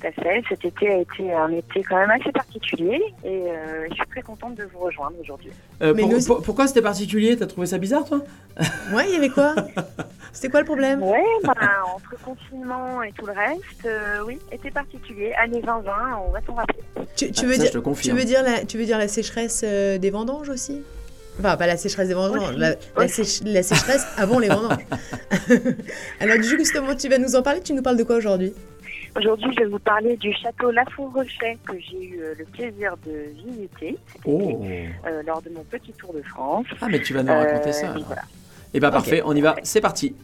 Tout 0.04 0.20
à 0.20 0.22
fait. 0.22 0.42
Cet 0.48 0.64
été 0.64 0.88
a 0.90 0.98
été 0.98 1.32
un 1.32 1.50
été 1.50 1.82
quand 1.82 1.96
même 1.96 2.10
assez 2.10 2.30
particulier 2.32 3.00
et 3.24 3.28
euh, 3.48 3.86
je 3.88 3.94
suis 3.94 4.06
très 4.10 4.22
contente 4.22 4.54
de 4.54 4.64
vous 4.64 4.80
rejoindre 4.80 5.16
aujourd'hui. 5.20 5.50
Euh, 5.82 5.92
Mais 5.94 6.02
pour- 6.02 6.10
nous 6.10 6.16
aussi- 6.16 6.26
pour- 6.26 6.42
Pourquoi 6.42 6.66
c'était 6.66 6.82
particulier? 6.82 7.36
T'as 7.36 7.46
trouvé 7.46 7.66
ça 7.66 7.78
bizarre 7.78 8.04
toi? 8.04 8.20
Ouais, 8.94 9.04
il 9.08 9.14
y 9.14 9.16
avait 9.16 9.28
quoi? 9.30 9.54
C'était 10.32 10.48
quoi 10.48 10.60
le 10.60 10.66
problème? 10.66 11.00
Ouais, 11.02 11.22
bah, 11.44 11.54
entre 11.94 12.20
confinement 12.24 13.02
et 13.04 13.12
tout 13.12 13.24
le 13.24 13.32
reste, 13.32 13.86
euh, 13.86 14.18
oui, 14.26 14.38
été 14.50 14.68
particulier. 14.72 15.32
Année 15.34 15.60
2020, 15.60 15.92
on 16.26 16.32
va 16.32 16.40
s'en 16.44 16.54
rappeler. 16.54 16.80
tu, 17.16 17.30
tu 17.30 17.44
Ah, 17.44 17.46
veux 17.46 17.52
ça, 17.54 17.58
dire, 17.62 17.72
je 17.72 17.78
te 17.78 18.00
tu, 18.02 18.10
veux 18.10 18.24
dire 18.24 18.42
la, 18.42 18.64
tu 18.64 18.76
veux 18.76 18.84
dire 18.84 18.98
la 18.98 19.06
sécheresse 19.08 19.62
euh, 19.64 19.96
des 19.96 20.10
vendanges 20.10 20.48
aussi? 20.48 20.82
Enfin, 21.38 21.56
pas 21.56 21.66
la 21.68 21.76
sécheresse 21.76 22.08
des 22.08 22.14
vendanges, 22.14 22.56
la, 22.56 22.70
la, 22.70 23.04
aussi. 23.04 23.22
sèche- 23.22 23.42
la 23.44 23.62
sécheresse 23.62 24.04
avant 24.18 24.38
les 24.40 24.48
vendanges. 24.48 24.78
Alors, 26.20 26.36
justement, 26.42 26.94
tu 26.94 27.08
vas 27.08 27.18
nous 27.18 27.36
en 27.36 27.42
parler. 27.42 27.60
Tu 27.60 27.72
nous 27.72 27.82
parles 27.82 27.96
de 27.96 28.02
quoi 28.04 28.16
aujourd'hui? 28.16 28.52
Aujourd'hui, 29.16 29.50
je 29.56 29.60
vais 29.62 29.68
vous 29.70 29.78
parler 29.78 30.16
du 30.16 30.32
château 30.32 30.70
Lafont-Rochet 30.72 31.56
que 31.66 31.78
j'ai 31.78 32.02
eu 32.04 32.20
euh, 32.20 32.34
le 32.36 32.44
plaisir 32.46 32.96
de 33.06 33.30
visiter 33.32 33.96
Oh 34.24 34.60
euh, 35.06 35.22
lors 35.24 35.40
de 35.40 35.50
mon 35.50 35.62
petit 35.64 35.92
tour 35.92 36.12
de 36.12 36.22
France. 36.22 36.66
Ah 36.80 36.86
mais 36.90 37.00
tu 37.00 37.14
vas 37.14 37.22
nous 37.22 37.32
raconter 37.32 37.68
Euh, 37.68 37.72
ça. 37.72 37.86
et 37.86 37.90
alors. 37.90 38.02
voilà. 38.06 38.22
Eh 38.74 38.80
ben 38.80 38.90
parfait, 38.90 39.22
on 39.24 39.34
y 39.36 39.40
va, 39.40 39.54
c'est 39.62 39.80
parti. 39.80 40.16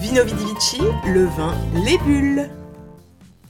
Vino 0.00 0.24
Vidi 0.24 0.44
Vici, 0.54 0.80
le 1.06 1.24
vin, 1.26 1.54
les 1.84 1.98
bulles. 1.98 2.50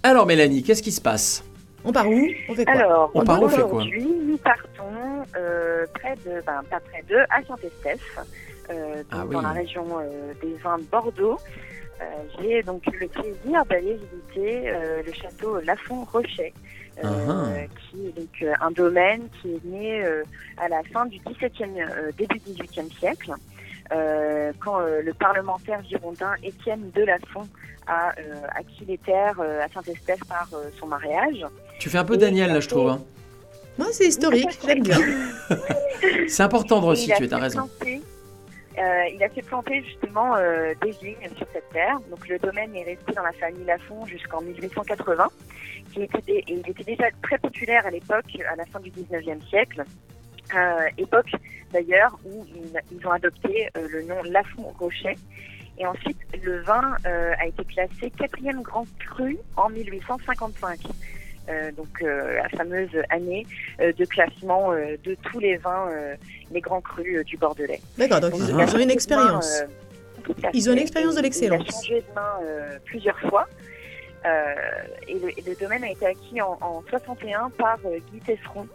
Alors 0.02 0.26
Mélanie, 0.26 0.62
qu'est-ce 0.62 0.82
qui 0.82 0.92
se 0.92 1.00
passe? 1.00 1.42
On 1.85 1.92
part 1.92 2.06
où? 2.08 2.26
On 2.50 2.54
fait 2.54 2.64
quoi? 2.66 2.75
Alors, 2.75 3.11
On 3.14 3.25
part 3.25 3.40
où, 3.40 3.47
on 3.47 3.49
fait 3.49 3.62
quoi? 3.62 3.66
aujourd'hui, 3.80 4.06
nous 4.26 4.37
partons 4.37 5.25
euh, 5.38 5.87
près 5.94 6.14
de, 6.26 6.42
ben, 6.44 6.61
pas 6.70 6.80
près 6.80 7.02
de, 7.08 7.16
à 7.30 7.42
Saint-Estèphe, 7.47 8.18
euh, 8.70 8.97
donc 8.97 9.04
Ah 9.11 9.25
oui. 9.26 9.35
dans 9.35 9.40
la 9.42 9.52
région 9.52 9.87
euh, 10.00 10.32
des 10.42 10.52
vins 10.62 10.76
de 10.78 10.82
Bordeaux. 10.85 11.38
Euh, 12.00 12.05
J'ai 12.40 12.62
donc 12.62 12.87
eu 12.87 12.97
le 12.99 13.09
plaisir 13.09 13.64
d'aller 13.69 13.95
visiter 13.95 14.71
euh, 14.71 15.02
le 15.05 15.12
château 15.12 15.61
Lafont-Rochet, 15.61 16.52
euh, 17.02 17.09
Ah. 17.28 17.49
qui 17.90 18.07
est 18.07 18.17
donc 18.17 18.28
euh, 18.43 18.52
un 18.61 18.71
domaine 18.71 19.28
qui 19.43 19.55
est 19.55 19.64
né 19.64 20.05
euh, 20.05 20.23
à 20.59 20.69
la 20.69 20.83
fin 20.93 21.07
du 21.07 21.19
XVIIe, 21.19 21.81
euh, 21.83 22.11
début 22.17 22.38
XVIIIe 22.47 22.90
siècle, 23.00 23.33
euh, 23.93 24.52
quand 24.61 24.81
euh, 24.81 25.02
le 25.02 25.12
parlementaire 25.14 25.83
girondin 25.88 26.35
Étienne 26.43 26.90
de 26.95 27.02
Lafont 27.02 27.49
a 27.88 28.11
euh, 28.11 28.35
acquis 28.55 28.85
les 28.87 28.99
terres 28.99 29.40
euh, 29.40 29.62
à 29.64 29.69
Saint-Estèphe 29.69 30.25
par 30.28 30.49
euh, 30.52 30.69
son 30.78 30.87
mariage. 30.87 31.45
Tu 31.81 31.88
fais 31.88 31.99
un 31.99 32.05
peu 32.05 32.14
Et 32.14 32.19
Daniel 32.19 32.52
là, 32.52 32.61
je 32.61 32.69
trouve. 32.69 32.90
hein. 32.90 33.02
Moi, 33.78 33.87
c'est 33.93 34.07
historique, 34.07 34.59
j'aime 34.67 34.83
bien. 34.83 34.99
C'est 36.28 36.43
important 36.43 36.81
de 36.81 36.87
resituer, 36.87 37.28
t'as 37.28 37.38
raison. 37.38 37.69
Euh, 38.78 39.08
il 39.12 39.23
a 39.23 39.28
fait 39.28 39.42
planter 39.42 39.82
justement 39.82 40.37
euh, 40.37 40.75
des 40.82 40.90
vignes 40.92 41.28
sur 41.37 41.47
cette 41.52 41.68
terre. 41.70 41.99
Donc 42.11 42.26
le 42.28 42.38
domaine 42.38 42.75
est 42.76 42.85
resté 42.85 43.12
dans 43.12 43.23
la 43.23 43.32
famille 43.32 43.64
Lafont 43.64 44.06
jusqu'en 44.06 44.40
1880. 44.40 45.28
Qui 45.92 46.02
était, 46.02 46.20
dé- 46.23 46.44
et 46.47 46.52
il 46.52 46.70
était 46.70 46.85
déjà 46.85 47.08
très 47.23 47.38
populaire 47.38 47.87
à 47.87 47.90
l'époque, 47.90 48.26
à 48.50 48.56
la 48.56 48.64
fin 48.66 48.80
du 48.80 48.90
19e 48.90 49.47
siècle. 49.49 49.85
Euh, 50.54 50.88
époque 50.97 51.30
d'ailleurs 51.73 52.18
où 52.25 52.47
ils, 52.90 53.06
ont 53.06 53.11
adopté 53.11 53.68
le 53.75 54.02
nom 54.02 54.23
Lafont 54.25 54.73
Rocher. 54.78 55.16
Et 55.78 55.87
ensuite, 55.87 56.18
le 56.42 56.61
vin 56.62 56.97
a 57.04 57.47
été 57.47 57.64
classé 57.64 58.11
quatrième 58.18 58.62
grand 58.62 58.87
cru 58.99 59.38
en 59.56 59.68
1855. 59.68 60.80
Euh, 61.49 61.73
donc 61.73 62.02
euh, 62.02 62.37
la 62.37 62.49
fameuse 62.50 62.90
année 63.09 63.47
euh, 63.81 63.93
de 63.93 64.05
classement 64.05 64.73
de 64.73 65.14
tous 65.23 65.38
les 65.38 65.57
vins, 65.57 65.88
les 66.50 66.61
grands 66.61 66.81
crus 66.81 67.25
du 67.25 67.37
Bordelais. 67.37 67.81
D'accord, 67.97 68.21
donc 68.21 68.33
Donc, 68.33 68.40
ils 68.43 68.50
ils 68.50 68.76
ont 68.76 68.78
une 68.78 68.90
expérience. 68.90 69.62
main, 70.43 70.50
Ils 70.52 70.69
ont 70.69 70.73
une 70.73 70.78
expérience 70.78 71.14
de 71.14 71.23
l'excellence. 71.23 71.62
Il 71.62 71.69
a 71.69 71.73
changé 71.73 72.00
de 72.00 72.14
main 72.14 72.78
plusieurs 72.85 73.19
fois. 73.21 73.47
Et, 75.07 75.14
le, 75.14 75.31
et 75.38 75.43
le 75.47 75.55
domaine 75.55 75.85
a 75.85 75.90
été 75.90 76.05
acquis 76.05 76.40
en, 76.43 76.59
en 76.61 76.83
61 76.90 77.50
par 77.50 77.78
Guy 78.12 78.21
Tesseron, 78.21 78.67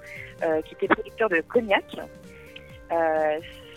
qui 0.65 0.73
était 0.73 0.87
producteur 0.87 1.29
de 1.29 1.41
cognac. 1.41 1.85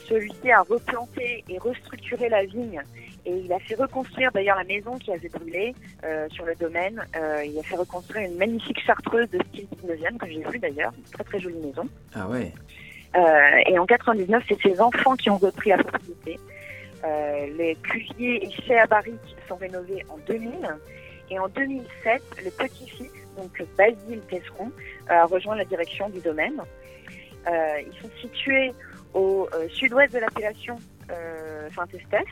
Celui-ci 0.09 0.51
a 0.51 0.63
replanté 0.63 1.45
et 1.49 1.59
restructuré 1.59 2.29
la 2.29 2.45
vigne 2.45 2.81
et 3.27 3.43
il 3.45 3.53
a 3.53 3.59
fait 3.59 3.75
reconstruire 3.75 4.31
d'ailleurs 4.33 4.57
la 4.57 4.65
maison 4.65 4.97
qui 4.99 5.13
avait 5.13 5.29
brûlé 5.29 5.75
euh, 6.05 6.29
sur 6.31 6.45
le 6.47 6.55
domaine. 6.55 7.05
Euh, 7.17 7.45
il 7.45 7.59
a 7.59 7.63
fait 7.63 7.77
reconstruire 7.77 8.31
une 8.31 8.37
magnifique 8.37 8.81
chartreuse 8.81 9.29
de 9.31 9.41
style 9.49 9.67
19e 9.85 10.17
que 10.17 10.27
j'ai 10.31 10.45
vue 10.49 10.59
d'ailleurs, 10.61 10.93
une 10.97 11.05
très 11.13 11.25
très 11.25 11.41
jolie 11.41 11.59
maison. 11.59 11.89
Ah 12.15 12.29
ouais. 12.29 12.53
Euh, 13.17 13.63
et 13.67 13.79
en 13.79 13.87
99, 13.87 14.45
c'est 14.49 14.61
ses 14.63 14.81
enfants 14.81 15.17
qui 15.17 15.29
ont 15.29 15.39
repris 15.39 15.71
la 15.71 15.79
propriété. 15.79 16.39
Les 17.57 17.77
cuviers 17.85 18.45
et 18.45 18.51
chais 18.51 18.79
à 18.79 18.87
barriques 18.87 19.37
sont 19.49 19.55
rénovés 19.55 20.05
en 20.09 20.19
2000. 20.27 20.51
Et 21.31 21.39
en 21.39 21.47
2007, 21.49 22.23
le 22.45 22.51
petit-fils, 22.51 23.13
donc 23.37 23.63
Basile 23.79 24.21
Tesseron, 24.29 24.73
a 25.09 25.25
rejoint 25.25 25.55
la 25.55 25.65
direction 25.65 26.09
du 26.09 26.19
domaine. 26.19 26.61
Ils 27.47 28.03
sont 28.03 28.11
situés 28.21 28.73
au 29.15 29.49
sud-ouest 29.69 30.15
de 30.15 30.19
l'appellation 30.19 30.79
Saint-Estèphe. 31.75 32.25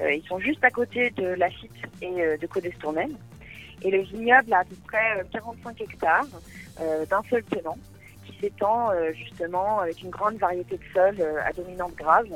Euh, 0.00 0.12
ils 0.12 0.24
sont 0.26 0.38
juste 0.38 0.62
à 0.64 0.70
côté 0.70 1.10
de 1.10 1.26
Lafitte 1.34 1.70
et 2.00 2.22
euh, 2.22 2.36
de 2.36 2.46
Codestornel. 2.46 3.10
Et 3.82 3.90
le 3.90 4.02
vignoble 4.02 4.52
a 4.52 4.58
à 4.60 4.64
peu 4.64 4.76
près 4.86 5.18
euh, 5.20 5.24
45 5.32 5.80
hectares 5.80 6.24
euh, 6.80 7.04
d'un 7.06 7.22
seul 7.28 7.42
tenant 7.44 7.76
qui 8.26 8.36
s'étend 8.40 8.90
euh, 8.90 9.12
justement 9.12 9.80
avec 9.80 10.00
une 10.02 10.10
grande 10.10 10.36
variété 10.36 10.76
de 10.76 10.82
sols 10.94 11.20
euh, 11.20 11.40
à 11.44 11.52
dominante 11.52 11.94
grave. 11.96 12.26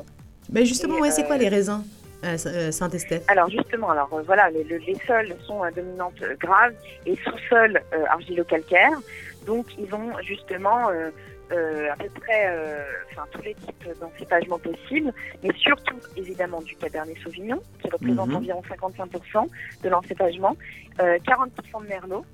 Mais 0.50 0.64
justement, 0.66 0.98
ouais, 0.98 1.10
c'est 1.10 1.22
euh, 1.24 1.26
quoi 1.26 1.38
les 1.38 1.48
raisins 1.48 1.82
euh, 2.24 2.36
Saint-Estèphe? 2.72 3.24
Alors 3.28 3.48
justement, 3.48 3.90
alors 3.90 4.12
euh, 4.12 4.22
voilà, 4.26 4.50
les, 4.50 4.64
le- 4.64 4.78
les 4.78 4.96
sols 5.06 5.34
sont 5.46 5.62
à 5.62 5.70
dominante 5.70 6.20
euh, 6.22 6.34
grave 6.40 6.74
et 7.06 7.16
sous-sol 7.16 7.80
euh, 7.94 8.04
argilo-calcaire. 8.08 8.92
Donc 9.46 9.66
ils 9.78 9.94
ont 9.94 10.10
justement 10.22 10.90
euh, 11.52 11.92
à 11.92 11.96
peu 11.96 12.08
près 12.20 12.46
euh, 12.48 12.82
enfin, 13.12 13.24
tous 13.30 13.42
les 13.42 13.54
types 13.54 13.88
d'encépagement 14.00 14.58
possibles, 14.58 15.12
mais 15.42 15.50
surtout 15.56 15.96
évidemment 16.16 16.60
du 16.62 16.74
Cabernet 16.76 17.16
Sauvignon 17.22 17.62
qui 17.80 17.88
représente 17.90 18.28
Mhm. 18.28 18.36
environ 18.36 18.62
55% 18.68 19.48
de 19.82 19.88
l'encépagement, 19.88 20.56
euh, 21.00 21.18
40% 21.24 21.80
de 21.82 21.86
Merlot. 21.88 22.24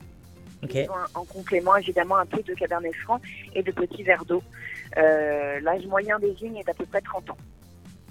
Ok. 0.63 0.75
Ils 0.75 0.89
ont 0.91 0.95
un- 0.97 1.21
en 1.21 1.25
complément 1.25 1.77
évidemment 1.77 2.17
un 2.17 2.27
peu 2.27 2.41
de 2.43 2.55
Cabernet 2.55 2.95
Franc 2.97 3.21
et 3.55 3.63
de 3.63 3.73
petits 3.73 4.03
verres 4.05 4.25
d'eau. 4.25 4.43
Euh, 4.97 5.59
L'âge 5.61 5.85
moyen 5.87 6.19
des 6.19 6.33
vignes 6.33 6.57
est 6.59 6.65
d'à 6.65 6.75
peu 6.75 6.87
près 6.87 7.01
30 7.01 7.31
ans. 7.31 7.39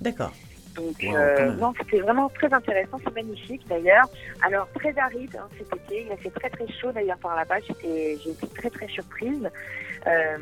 D'accord. 0.01 0.33
Donc, 0.75 0.95
Wow, 1.03 1.15
euh, 1.17 1.51
non, 1.55 1.73
c'était 1.77 1.99
vraiment 1.99 2.29
très 2.29 2.51
intéressant, 2.53 2.97
c'est 3.03 3.13
magnifique 3.13 3.67
d'ailleurs. 3.67 4.05
Alors, 4.41 4.69
très 4.73 4.97
aride 4.97 5.35
hein, 5.37 5.47
cet 5.57 5.67
été, 5.75 6.05
il 6.05 6.11
a 6.13 6.15
fait 6.17 6.29
très 6.29 6.49
très 6.49 6.65
chaud 6.79 6.91
d'ailleurs 6.93 7.17
par 7.17 7.35
là-bas, 7.35 7.59
j'étais 7.67 8.17
j'ai 8.23 8.29
été 8.31 8.47
très 8.47 8.69
très 8.69 8.87
surprise. 8.87 9.49
Euh, 10.07 10.37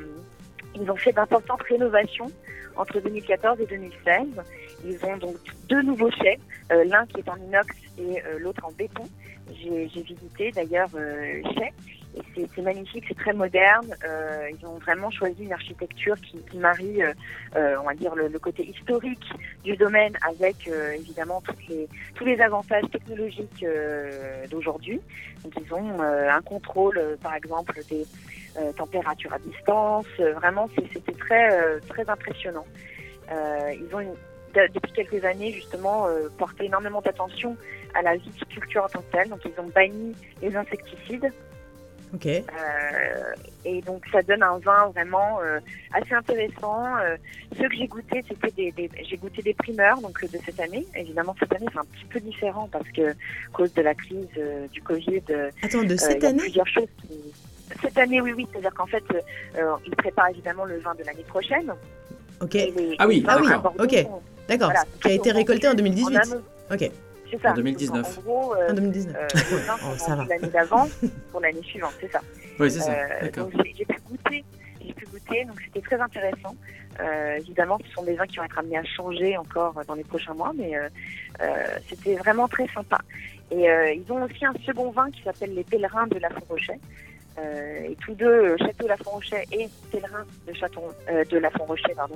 ils 0.75 0.89
ont 0.89 0.95
fait 0.95 1.11
d'importantes 1.11 1.61
rénovations 1.63 2.27
entre 2.75 2.99
2014 2.99 3.59
et 3.61 3.65
2016. 3.65 4.27
Ils 4.85 5.05
ont 5.05 5.17
donc 5.17 5.35
deux 5.67 5.81
nouveaux 5.81 6.11
chais, 6.11 6.39
euh, 6.71 6.83
l'un 6.85 7.05
qui 7.07 7.19
est 7.19 7.29
en 7.29 7.35
inox 7.37 7.67
et 7.97 8.21
euh, 8.21 8.39
l'autre 8.39 8.65
en 8.65 8.71
béton. 8.71 9.03
J'ai 9.51 9.87
visité 9.87 10.51
d'ailleurs 10.51 10.89
euh, 10.95 11.41
et 11.41 11.73
c'est- 12.35 12.61
magnifique, 12.61 13.05
c'est 13.07 13.17
très 13.17 13.33
moderne. 13.33 13.95
Euh, 14.03 14.49
ils 14.51 14.65
ont 14.65 14.77
vraiment 14.79 15.09
choisi 15.11 15.43
une 15.43 15.53
architecture 15.53 16.15
qui, 16.21 16.57
marie, 16.57 17.01
euh, 17.01 17.13
euh, 17.55 17.77
on 17.81 17.85
va 17.85 17.93
dire, 17.93 18.15
le, 18.15 18.29
côté 18.39 18.65
historique 18.67 19.29
du 19.63 19.75
domaine 19.75 20.17
avec 20.27 20.67
évidemment 20.67 21.43
tous 22.15 22.25
les 22.25 22.39
avantages 22.39 22.85
technologiques 22.91 23.65
d'aujourd'hui. 24.49 25.01
Donc 25.43 25.53
ils 25.61 25.73
ont 25.73 26.01
un 26.01 26.41
contrôle, 26.41 27.17
par 27.21 27.35
exemple, 27.35 27.81
des 27.89 28.05
températures 28.77 29.33
à 29.33 29.39
distance. 29.39 30.05
Vraiment, 30.17 30.69
c'était 30.93 31.11
très, 31.13 31.79
très 31.89 32.09
impressionnant. 32.09 32.65
Ils 33.29 33.93
ont 33.93 34.15
depuis 34.53 34.91
quelques 34.93 35.23
années 35.25 35.53
justement 35.53 36.07
euh, 36.07 36.27
porté 36.37 36.65
énormément 36.65 37.01
d'attention 37.01 37.55
à 37.93 38.01
la 38.01 38.15
viticulture 38.15 38.85
en. 38.85 39.29
Donc 39.29 39.39
ils 39.45 39.59
ont 39.59 39.67
banni 39.67 40.15
les 40.41 40.55
insecticides. 40.55 41.31
Ok. 42.13 42.25
Euh, 42.25 42.41
et 43.65 43.81
donc 43.81 44.03
ça 44.11 44.21
donne 44.23 44.41
un 44.41 44.57
vin 44.59 44.87
vraiment 44.95 45.39
euh, 45.41 45.59
assez 45.93 46.13
intéressant. 46.13 46.97
Euh, 46.97 47.17
ceux 47.57 47.67
que 47.69 47.75
j'ai 47.75 47.87
goûté, 47.87 48.23
c'était 48.27 48.51
des, 48.51 48.71
des- 48.71 48.89
j'ai 49.03 49.17
goûté 49.17 49.41
des 49.41 49.53
primeurs 49.53 50.01
donc 50.01 50.23
euh, 50.23 50.27
de 50.27 50.39
cette 50.45 50.59
année. 50.59 50.85
Évidemment 50.95 51.35
cette 51.39 51.53
année 51.53 51.67
c'est 51.71 51.79
un 51.79 51.85
petit 51.85 52.05
peu 52.05 52.19
différent 52.19 52.67
parce 52.71 52.87
que 52.89 53.11
à 53.11 53.13
cause 53.53 53.71
de 53.73 53.81
la 53.81 53.93
crise 53.93 54.27
euh, 54.37 54.67
du 54.69 54.81
Covid, 54.81 55.21
Attends, 55.61 55.83
de 55.83 55.95
cette 55.97 56.17
il 56.17 56.23
y 56.23 56.25
a 56.25 56.29
année 56.29 56.39
plusieurs 56.39 56.67
choses 56.67 56.87
qui 57.01 57.13
cette 57.83 57.97
année 57.99 58.19
oui 58.21 58.33
oui 58.35 58.47
c'est-à-dire 58.51 58.73
qu'en 58.73 58.87
fait 58.87 59.03
ils 59.85 59.95
préparent 59.95 60.29
évidemment 60.29 60.65
le 60.65 60.79
vin 60.79 60.95
de 60.95 61.03
l'année 61.03 61.25
prochaine. 61.27 61.71
Ok. 62.41 62.53
Les- 62.53 62.95
Ah 62.97 63.07
oui, 63.07 63.23
ah 63.27 63.37
oui, 63.39 63.47
ok. 63.77 64.07
D'accord. 64.47 64.69
voilà, 64.71 64.83
qui 65.01 65.09
a 65.09 65.13
été 65.13 65.31
récolté 65.31 65.67
en 65.67 65.71
vendus 65.71 65.83
2018. 65.83 66.17
amont. 66.17 66.41
Ok. 66.71 66.91
C'est 67.31 67.41
ça. 67.41 67.51
En 67.51 67.53
2019. 67.55 68.03
Donc, 68.03 68.17
En 68.17 68.21
gros, 68.21 68.55
euh, 68.55 68.69
En 68.71 68.73
2019. 68.73 69.15
euh, 69.15 69.27
Oh, 69.83 69.97
ça 69.97 70.15
va. 70.15 70.25
l'année 70.25 70.47
d'avant 70.49 70.87
pour 71.31 71.41
l'année 71.41 71.61
suivante, 71.63 71.93
c'est 72.01 72.11
ça. 72.11 72.21
Oui, 72.59 72.69
c'est 72.71 72.79
ça. 72.81 72.91
Euh, 72.93 73.21
D'accord. 73.21 73.49
j'ai 73.53 73.85
pu 73.85 73.95
goûter, 74.09 74.43
j'ai 74.85 74.93
pu 74.93 75.05
goûter, 75.05 75.45
donc 75.45 75.59
c'était 75.65 75.81
très 75.81 75.99
intéressant. 76.01 76.55
Euh, 76.99 77.37
évidemment, 77.37 77.77
ce 77.87 77.93
sont 77.93 78.03
des 78.03 78.15
vins 78.15 78.25
qui 78.27 78.37
vont 78.37 78.43
être 78.43 78.57
amenés 78.59 78.77
à 78.77 78.83
changer 78.83 79.37
encore 79.37 79.73
dans 79.87 79.93
les 79.93 80.03
prochains 80.03 80.33
mois, 80.33 80.51
mais 80.57 80.75
euh, 80.75 80.89
euh, 81.41 81.65
c'était 81.87 82.15
vraiment 82.15 82.47
très 82.47 82.67
sympa. 82.67 82.99
Et 83.51 83.69
euh, 83.69 83.93
ils 83.93 84.11
ont 84.11 84.21
aussi 84.23 84.45
un 84.45 84.53
second 84.65 84.91
vin 84.91 85.09
qui 85.11 85.23
s'appelle 85.23 85.53
les 85.55 85.63
Pèlerins 85.63 86.07
de 86.07 86.19
la 86.19 86.29
Font-Rocher. 86.29 86.79
Euh, 87.39 87.89
et 87.91 87.97
tous 88.05 88.13
deux, 88.15 88.25
euh, 88.25 88.57
Château 88.57 88.87
La 88.87 88.97
Font-Rocher 88.97 89.43
et 89.51 89.67
Pèlerins 89.91 90.25
de, 90.47 90.53
Château, 90.53 90.81
euh, 91.11 91.23
de 91.23 91.37
La 91.37 91.49
Font-Rocher, 91.51 91.93
pardon, 91.95 92.15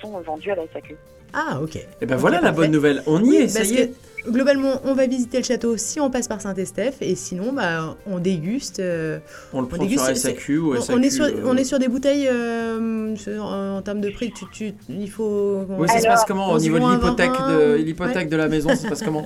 sont 0.00 0.20
vendus 0.20 0.50
à 0.50 0.54
la 0.56 0.62
SAQ. 0.72 0.96
Ah, 1.32 1.60
ok. 1.62 1.76
Et 1.76 2.06
ben 2.06 2.14
Ok, 2.16 2.20
voilà 2.20 2.36
la 2.36 2.42
parfait. 2.48 2.56
bonne 2.56 2.70
nouvelle. 2.72 3.02
On 3.06 3.22
y 3.24 3.28
Oui, 3.30 3.36
est, 3.36 3.48
ça 3.48 3.62
y 3.64 3.74
est. 3.76 3.92
que 4.24 4.30
globalement, 4.30 4.80
on 4.84 4.94
va 4.94 5.06
visiter 5.06 5.38
le 5.38 5.44
château 5.44 5.76
si 5.76 5.98
on 6.00 6.10
passe 6.10 6.28
par 6.28 6.40
Saint-Estèphe, 6.40 7.00
et 7.02 7.14
sinon, 7.14 7.52
bah, 7.52 7.96
on 8.06 8.18
déguste. 8.18 8.80
euh, 8.80 9.18
On 9.52 9.60
le 9.62 9.68
prend 9.68 9.78
déguste, 9.78 10.04
sur 10.06 10.16
SAQ 10.16 10.58
ou 10.58 10.74
on, 10.74 10.80
SAQ. 10.80 10.98
on 10.98 11.02
est 11.02 11.10
sur, 11.10 11.24
euh, 11.24 11.30
on 11.44 11.56
est 11.56 11.64
sur 11.64 11.78
des 11.78 11.88
bouteilles 11.88 12.28
euh, 12.28 13.14
sur- 13.16 13.44
en, 13.44 13.76
en 13.78 13.82
termes 13.82 14.00
de 14.00 14.10
prix. 14.10 14.32
Tu, 14.32 14.44
tu- 14.52 14.74
il 14.88 15.10
faut. 15.10 15.64
Oui, 15.68 15.88
ça 15.88 16.00
se 16.00 16.06
passe 16.06 16.24
comment 16.24 16.48
on 16.50 16.54
au 16.54 16.58
niveau 16.58 16.78
de 16.78 16.84
ouais. 16.84 17.78
l'hypothèque 17.78 18.28
de 18.28 18.36
la 18.36 18.48
maison, 18.48 18.68
ça 18.70 18.76
se 18.76 18.88
passe 18.88 19.02
comment? 19.02 19.24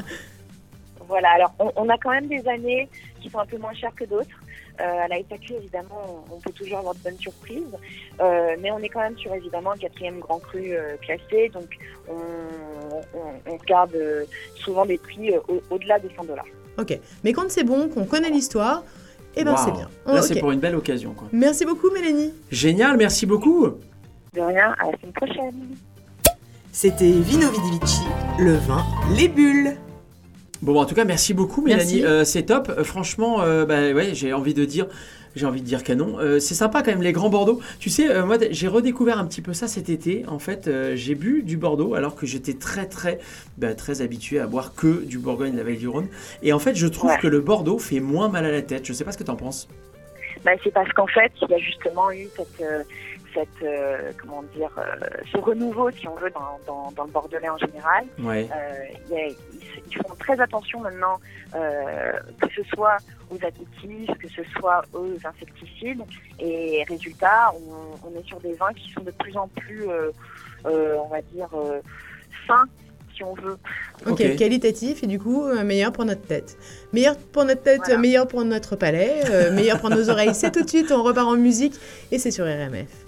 Voilà, 1.09 1.29
alors 1.33 1.53
on, 1.59 1.71
on 1.77 1.89
a 1.91 1.99
quand 1.99 2.11
même 2.11 2.29
des 2.29 2.47
années 2.49 2.89
qui 3.21 3.29
sont 3.31 3.39
un 3.39 3.47
peu 3.47 3.59
moins 3.59 3.75
chères 3.75 3.95
que 3.95 4.05
d'autres. 4.05 4.27
Euh, 4.81 5.05
à 5.05 5.09
la 5.09 5.17
SAQ, 5.29 5.55
évidemment, 5.55 6.25
on, 6.31 6.35
on 6.37 6.41
peut 6.41 6.51
toujours 6.53 6.79
avoir 6.79 6.95
de 6.95 7.01
bonnes 7.01 7.19
surprises. 7.19 7.63
Euh, 8.21 8.57
mais 8.61 8.71
on 8.73 8.79
est 8.79 8.89
quand 8.89 9.01
même 9.01 9.17
sur, 9.17 9.33
évidemment, 9.35 9.73
le 9.73 9.79
quatrième 9.79 10.19
grand 10.19 10.39
cru 10.41 10.73
euh, 10.73 10.97
classé. 11.01 11.49
Donc, 11.53 11.77
on, 12.09 12.15
on- 13.19 13.53
on 13.53 13.57
regarde 13.57 13.95
euh, 13.95 14.25
souvent 14.57 14.85
des 14.85 14.99
prix 14.99 15.31
euh, 15.33 15.39
au- 15.49 15.63
au-delà 15.71 15.99
des 16.01 16.11
100 16.17 16.25
dollars. 16.25 16.45
Ok. 16.79 16.99
Mais 17.23 17.33
quand 17.33 17.49
c'est 17.51 17.63
bon, 17.65 17.89
qu'on 17.89 18.05
connaît 18.05 18.31
l'histoire, 18.31 18.83
eh 19.37 19.45
ben 19.45 19.57
c'est 19.57 19.73
bien. 19.73 19.89
Là, 20.07 20.23
c'est 20.23 20.39
pour 20.41 20.51
une 20.53 20.61
belle 20.61 20.75
occasion. 20.77 21.13
Quoi. 21.15 21.29
Merci 21.33 21.65
beaucoup, 21.65 21.91
Mélanie. 21.91 22.33
Génial, 22.51 22.97
merci 22.97 23.27
beaucoup. 23.27 23.67
De 24.33 24.41
rien, 24.41 24.75
à 24.81 24.91
la 24.91 24.99
semaine 24.99 25.13
prochaine. 25.13 25.77
C'était 26.73 27.11
Vino 27.13 27.49
Vidivici, 27.51 28.03
le 28.41 28.55
vin, 28.55 28.85
les 29.17 29.29
bulles. 29.29 29.77
Bon, 30.63 30.81
en 30.81 30.87
tout 30.87 30.95
cas, 30.95 31.05
merci 31.05 31.35
beaucoup, 31.35 31.63
Mélanie. 31.63 32.05
Euh, 32.05 32.25
c'est 32.25 32.45
top. 32.45 32.71
Euh, 32.77 32.85
franchement, 32.85 33.43
euh, 33.43 33.67
bah, 33.67 33.93
ouais, 33.93 34.15
j'ai 34.15 34.33
envie 34.33 34.55
de 34.55 34.65
dire. 34.65 34.87
J'ai 35.37 35.47
envie 35.47 35.61
de 35.63 35.67
dire 35.67 35.83
canon. 35.83 36.21
Euh, 36.21 36.39
c'est 36.39 36.55
sympa 36.55 36.83
quand 36.85 36.93
même 36.93 37.03
les 37.03 37.11
grands 37.11 37.29
Bordeaux. 37.29 37.59
Tu 37.81 37.91
sais, 37.91 38.09
euh, 38.09 38.25
moi 38.25 38.37
j'ai 38.53 38.69
redécouvert 38.69 39.19
un 39.19 39.25
petit 39.27 39.43
peu 39.43 39.53
ça 39.53 39.67
cet 39.67 39.89
été. 39.89 40.25
En 40.29 40.39
fait, 40.39 40.69
euh, 40.69 40.93
j'ai 40.95 41.17
bu 41.17 41.43
du 41.43 41.57
Bordeaux 41.57 41.95
alors 41.95 42.15
que 42.15 42.25
j'étais 42.25 42.53
très 42.55 42.87
très 42.87 43.19
bah, 43.59 43.75
très 43.75 44.01
habitué 44.01 44.39
à 44.39 44.47
boire 44.47 44.77
que 44.77 45.03
du 45.05 45.19
Bourgogne, 45.19 45.57
la 45.57 45.65
Vallée 45.65 45.75
du 45.77 45.89
Rhône. 45.89 46.07
Et 46.45 46.53
en 46.53 46.61
fait, 46.61 46.77
je 46.77 46.87
trouve 46.87 47.11
Ouais. 47.11 47.19
que 47.21 47.27
le 47.27 47.41
Bordeaux 47.41 47.81
fait 47.81 47.99
moins 47.99 48.29
mal 48.29 48.45
à 48.45 48.53
la 48.53 48.63
tête. 48.63 48.87
Je 48.87 48.93
sais 48.93 49.03
pas 49.03 49.11
ce 49.11 49.19
que 49.19 49.25
t'en 49.25 49.35
penses. 49.35 49.67
bah, 50.45 50.53
C'est 50.63 50.73
parce 50.73 50.93
qu'en 50.93 51.09
fait, 51.09 51.33
il 51.43 51.51
y 51.51 51.55
a 51.55 51.59
justement 51.59 52.13
eu 52.13 52.29
cette, 52.37 52.61
euh, 52.65 52.85
cette 53.35 53.49
euh, 53.63 54.13
comment 54.21 54.43
dire, 54.57 54.71
euh, 54.79 55.07
ce 55.33 55.37
renouveau, 55.39 55.91
si 55.91 56.07
on 56.09 56.15
veut, 56.15 56.31
dans, 56.31 56.59
dans, 56.67 56.93
dans 56.93 57.05
le 57.05 57.11
Bordelais 57.11 57.49
en 57.49 57.59
général. 57.59 58.05
Ouais. 58.21 58.49
Euh, 58.55 58.73
il 59.11 59.15
y 59.15 59.21
a- 59.21 59.27
ils, 59.29 59.37
ils 59.91 59.97
font 59.97 60.15
très 60.19 60.41
attention 60.41 60.81
maintenant, 60.81 61.19
euh, 61.55 62.13
que 62.41 62.49
ce 62.55 62.63
soit 62.75 62.97
aux 63.31 63.39
additifs, 63.45 64.17
que 64.19 64.29
ce 64.29 64.43
soit 64.59 64.83
aux 64.93 65.15
insecticides. 65.27 66.01
Et 66.39 66.85
résultat, 66.89 67.53
on, 67.55 68.09
on 68.09 68.19
est 68.21 68.27
sur 68.27 68.41
des 68.41 68.55
vins 68.55 68.73
qui 68.73 68.91
sont 68.93 69.01
de 69.03 69.11
plus 69.11 69.37
en 69.37 69.49
plus, 69.49 69.89
euh, 69.89 70.11
euh, 70.67 70.97
on 71.05 71.09
va 71.09 71.21
dire, 71.23 71.49
euh, 71.55 71.81
sains, 72.47 72.65
si 73.17 73.23
on 73.25 73.35
veut. 73.35 73.57
Ok, 74.07 74.21
Ok. 74.21 74.37
qualitatif 74.37 75.03
et 75.05 75.07
du 75.07 75.19
coup 75.21 75.45
meilleur 75.65 75.93
pour 75.93 76.05
notre 76.05 76.23
tête. 76.23 76.57
Meilleur 76.93 77.17
pour 77.17 77.45
notre 77.45 77.63
tête, 77.63 77.81
Voilà. 77.85 77.99
meilleur 78.01 78.27
pour 78.27 78.45
notre 78.45 78.75
palais, 78.77 79.23
euh, 79.31 79.53
meilleur 79.53 79.81
pour 79.81 79.91
nos 79.91 80.11
oreilles. 80.11 80.35
C'est 80.35 80.51
tout 80.51 80.63
de 80.63 80.69
suite, 80.69 80.91
on 80.93 81.03
repart 81.03 81.29
en 81.29 81.37
musique 81.37 81.75
et 82.11 82.19
c'est 82.19 82.33
sur 82.33 82.45
RMF. 82.45 83.04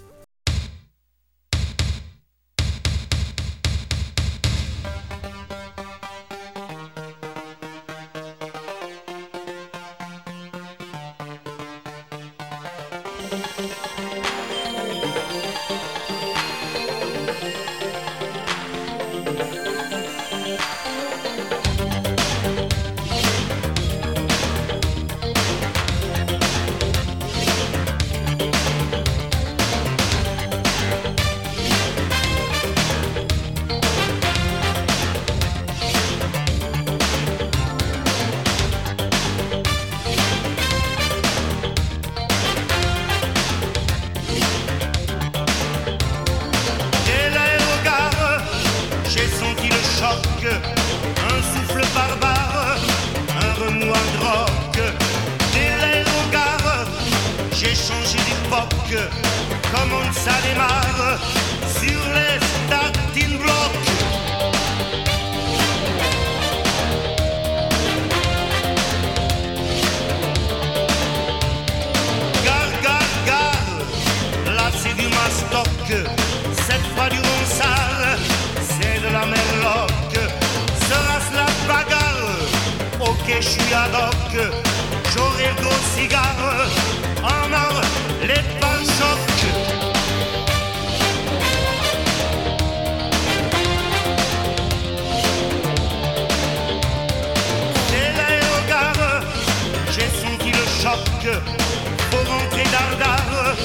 Faut 101.33 102.31
rentrer 102.31 102.63
dardard 102.71 103.57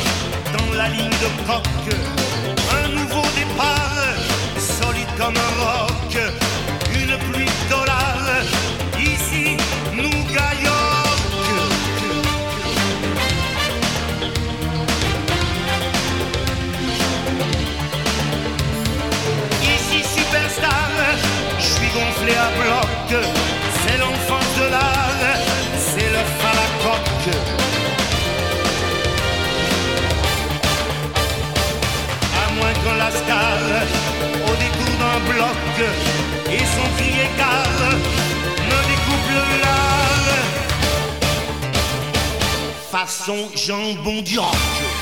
dans 0.57 0.73
la 0.75 0.89
ligne 0.89 1.09
de 1.09 1.29
coque. 1.45 1.95
Un 2.73 2.87
nouveau 2.89 3.21
départ, 3.35 4.15
solide 4.57 5.07
comme 5.15 5.35
un 5.35 5.63
roc. 5.63 5.70
Et 36.51 36.59
son 36.59 36.87
cri 36.97 37.09
écart 37.09 37.89
me 38.67 38.77
découpe 38.89 39.29
le 39.29 39.61
lard. 39.61 40.31
Façon 42.91 43.49
jambon 43.55 44.21
du 44.21 44.37
roc. 44.37 45.00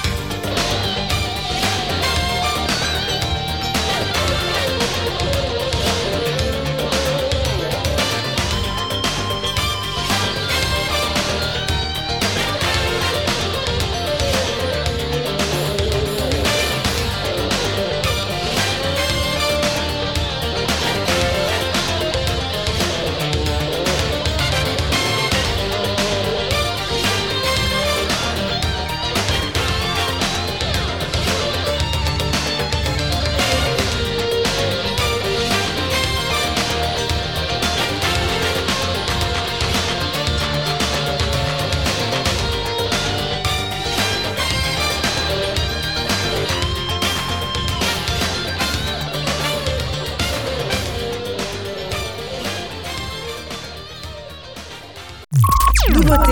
Nouveauté, 55.94 56.32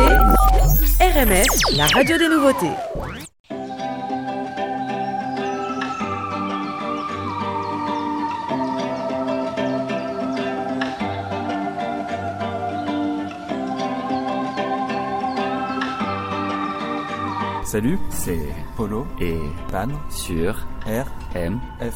RMF, 1.02 1.48
la 1.76 1.88
radio 1.88 2.17
des 2.17 2.30
nouveautés. 2.30 2.72
Salut, 17.63 18.00
c'est 18.10 18.39
Polo 18.76 19.08
et 19.20 19.39
Pan 19.72 19.88
sur 20.10 20.67
RMF. 20.86 21.96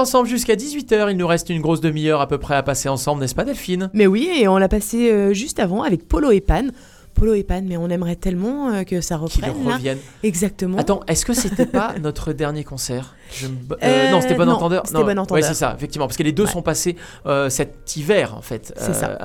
Ensemble 0.00 0.28
jusqu'à 0.28 0.54
18h, 0.56 1.10
il 1.10 1.16
nous 1.16 1.26
reste 1.26 1.48
une 1.50 1.60
grosse 1.60 1.80
demi-heure 1.80 2.20
à 2.20 2.26
peu 2.26 2.38
près 2.38 2.56
à 2.56 2.62
passer 2.62 2.88
ensemble, 2.88 3.20
n'est-ce 3.20 3.34
pas 3.34 3.44
Delphine? 3.44 3.90
Mais 3.94 4.06
oui, 4.06 4.28
et 4.34 4.48
on 4.48 4.58
l'a 4.58 4.68
passé 4.68 5.10
euh, 5.12 5.32
juste 5.32 5.60
avant 5.60 5.82
avec 5.82 6.08
Polo 6.08 6.30
et 6.30 6.40
Pan. 6.40 6.64
Polo 7.14 7.34
et 7.34 7.42
Pan, 7.42 7.60
mais 7.66 7.76
on 7.76 7.88
aimerait 7.90 8.16
tellement 8.16 8.70
euh, 8.72 8.82
que 8.84 9.00
ça 9.00 9.20
Qu'ils 9.28 9.44
reprenne. 9.44 9.68
là. 9.68 9.74
reviennent. 9.76 9.98
Exactement. 10.22 10.78
Attends, 10.78 11.00
est-ce 11.08 11.26
que 11.26 11.34
c'était 11.34 11.66
pas 11.66 11.94
notre 12.00 12.32
dernier 12.32 12.64
concert? 12.64 13.14
Je 13.32 13.46
me- 13.48 13.52
Euh, 13.82 14.10
Non, 14.10 14.20
c'était 14.20 14.34
Bon 14.36 14.46
non, 14.46 14.52
Entendeur. 14.52 14.82
c'était 14.86 15.02
Bon 15.02 15.18
Entendeur. 15.18 15.32
Ouais, 15.34 15.42
c'est 15.42 15.54
ça, 15.54 15.74
effectivement, 15.76 16.06
parce 16.06 16.16
que 16.16 16.22
les 16.22 16.32
deux 16.32 16.46
sont 16.46 16.62
passés 16.62 16.96
cet 17.48 17.96
hiver 17.96 18.34
en 18.36 18.42
fait 18.42 18.72
C'est 18.76 18.90
euh, 18.90 18.94
ça. 18.94 19.18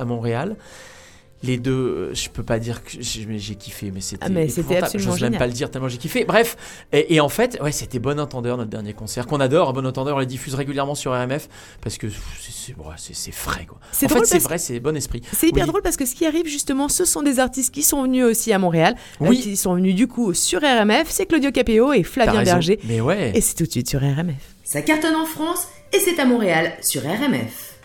Les 1.46 1.58
deux, 1.58 1.72
euh, 1.72 2.14
je 2.14 2.28
peux 2.28 2.42
pas 2.42 2.58
dire 2.58 2.82
que 2.82 2.90
j'ai 3.00 3.54
kiffé, 3.54 3.90
mais 3.94 4.00
c'était 4.00 4.24
Ah, 4.24 4.28
mais 4.28 4.48
c'était 4.48 4.60
épouvantable. 4.60 4.84
absolument 4.86 5.10
J'ose 5.12 5.20
même 5.22 5.38
pas 5.38 5.46
le 5.46 5.52
dire 5.52 5.70
tellement 5.70 5.88
j'ai 5.88 5.98
kiffé. 5.98 6.24
Bref, 6.24 6.56
et, 6.92 7.14
et 7.14 7.20
en 7.20 7.28
fait, 7.28 7.58
ouais, 7.62 7.72
c'était 7.72 7.98
Bon 7.98 8.18
Entendeur 8.18 8.56
notre 8.56 8.70
dernier 8.70 8.92
concert 8.92 9.26
qu'on 9.26 9.40
adore. 9.40 9.72
Bon 9.72 9.86
Entendeur, 9.86 10.16
on 10.16 10.20
les 10.20 10.26
diffuse 10.26 10.54
régulièrement 10.54 10.94
sur 10.94 11.12
RMF 11.12 11.48
parce 11.82 11.98
que 11.98 12.08
c'est- 12.08 13.32
frais 13.32 13.64
quoi. 13.66 13.78
C'est 13.92 14.06
En 14.06 14.08
drôle 14.08 14.26
fait, 14.26 14.38
c'est 14.38 14.38
vrai, 14.42 14.58
c'est 14.58 14.80
bon 14.80 14.96
esprit. 14.96 15.22
C'est 15.32 15.48
hyper 15.48 15.64
Oui. 15.64 15.70
drôle 15.70 15.82
parce 15.82 15.96
que 15.96 16.04
ce 16.06 16.14
qui 16.14 16.26
arrive 16.26 16.46
justement, 16.46 16.88
ce 16.88 17.04
sont 17.04 17.22
des 17.22 17.38
artistes 17.38 17.72
qui 17.72 17.82
sont 17.82 18.02
venus 18.02 18.24
aussi 18.24 18.52
à 18.52 18.58
Montréal, 18.58 18.96
euh, 19.22 19.26
Oui. 19.28 19.40
qui 19.40 19.56
sont 19.56 19.74
venus 19.74 19.94
du 19.94 20.08
coup 20.08 20.34
sur 20.34 20.60
RMF, 20.62 21.06
c'est 21.08 21.26
Claudio 21.26 21.50
Capéo 21.52 21.92
et 21.92 22.02
Flavien. 22.02 22.42
Berger. 22.42 22.78
Mais 22.84 23.00
ouais. 23.00 23.32
Et 23.34 23.40
c'est 23.40 23.54
tout 23.54 23.64
de 23.64 23.70
suite 23.70 23.88
sur 23.88 24.00
RMF. 24.00 24.34
Ça 24.64 24.82
cartonne 24.82 25.14
en 25.14 25.26
France 25.26 25.68
et 25.92 25.98
c'est 26.00 26.18
à 26.18 26.24
Montréal 26.24 26.72
sur 26.82 27.02
RMF. 27.02 27.75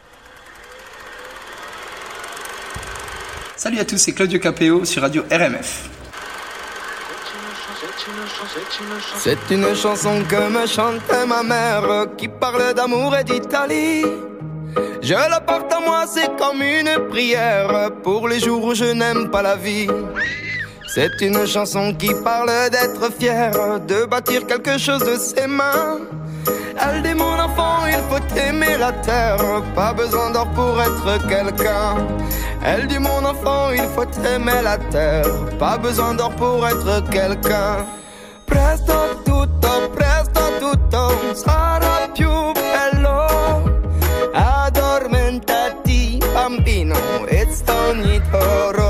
Salut 3.64 3.78
à 3.78 3.86
tous, 3.86 3.98
c'est 3.98 4.14
Claudio 4.14 4.40
Capéo 4.40 4.86
sur 4.86 5.04
Radio 5.04 5.22
RMF. 5.32 5.88
C'est 9.20 9.38
une 9.52 9.76
chanson 9.76 10.24
que 10.28 10.50
me 10.50 10.66
chantait 10.66 11.28
ma 11.28 11.44
mère 11.44 12.08
qui 12.18 12.28
parle 12.28 12.74
d'amour 12.74 13.16
et 13.16 13.24
d'Italie. 13.24 14.04
Je 15.04 15.14
la 15.14 15.40
porte 15.42 15.72
à 15.72 15.80
moi, 15.80 16.06
c'est 16.08 16.36
comme 16.38 16.64
une 16.64 17.08
prière 17.10 17.92
pour 18.02 18.28
les 18.28 18.40
jours 18.40 18.64
où 18.64 18.74
je 18.74 18.86
n'aime 18.86 19.30
pas 19.30 19.44
la 19.44 19.56
vie. 19.58 19.88
C'est 20.94 21.22
une 21.22 21.48
chanson 21.48 21.94
qui 21.94 22.14
parle 22.22 22.52
d'être 22.70 23.14
fier, 23.18 23.80
de 23.88 24.04
bâtir 24.04 24.46
quelque 24.46 24.78
chose 24.78 25.00
de 25.00 25.16
ses 25.16 25.48
mains. 25.48 26.00
Elle 26.82 27.02
dit 27.02 27.14
mon 27.14 27.40
enfant, 27.40 27.86
il 27.88 28.02
faut 28.10 28.38
aimer 28.38 28.76
la 28.78 28.92
terre, 28.92 29.38
pas 29.74 29.94
besoin 29.94 30.32
d'or 30.32 30.50
pour 30.50 30.82
être 30.82 31.28
quelqu'un. 31.30 31.96
Elle 32.66 32.88
dit 32.88 33.00
mon 33.00 33.24
enfant, 33.24 33.72
il 33.72 33.88
faut 33.96 34.12
aimer 34.26 34.62
la 34.62 34.78
terre, 34.78 35.28
pas 35.58 35.78
besoin 35.78 36.14
d'or 36.14 36.32
pour 36.32 36.68
être 36.68 37.10
quelqu'un. 37.10 37.86
Presto 38.46 39.22
tutto, 39.24 39.90
presto 39.96 40.42
tutto 40.60 41.34
sarà 41.34 42.10
più 42.14 42.52
bello. 42.52 43.80
Addormentati 44.34 46.20
bambino 46.34 46.98
e 47.28 47.48
toro. 48.30 48.81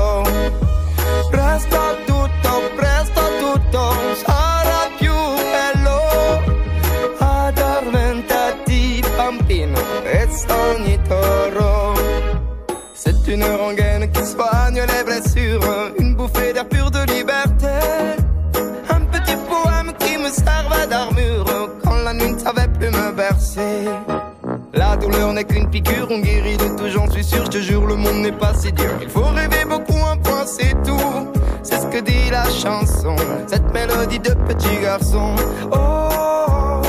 N'est 25.42 25.48
qu'une 25.48 25.68
piqûre, 25.68 26.06
on 26.08 26.20
guérit 26.20 26.56
de 26.56 26.68
tout, 26.76 26.88
j'en 26.88 27.10
suis 27.10 27.24
sûr, 27.24 27.44
je 27.46 27.50
te 27.50 27.58
jure, 27.58 27.84
le 27.84 27.96
monde 27.96 28.22
n'est 28.22 28.30
pas 28.30 28.54
si 28.54 28.70
dur. 28.70 28.92
Il 29.02 29.08
faut 29.08 29.24
rêver 29.24 29.64
beaucoup, 29.68 29.98
un 30.08 30.16
point, 30.16 30.46
c'est 30.46 30.72
tout. 30.84 31.32
C'est 31.64 31.80
ce 31.80 31.86
que 31.86 31.98
dit 31.98 32.30
la 32.30 32.44
chanson, 32.44 33.16
cette 33.48 33.74
mélodie 33.74 34.20
de 34.20 34.34
petit 34.34 34.78
garçon. 34.80 35.34
Oh, 35.72 36.80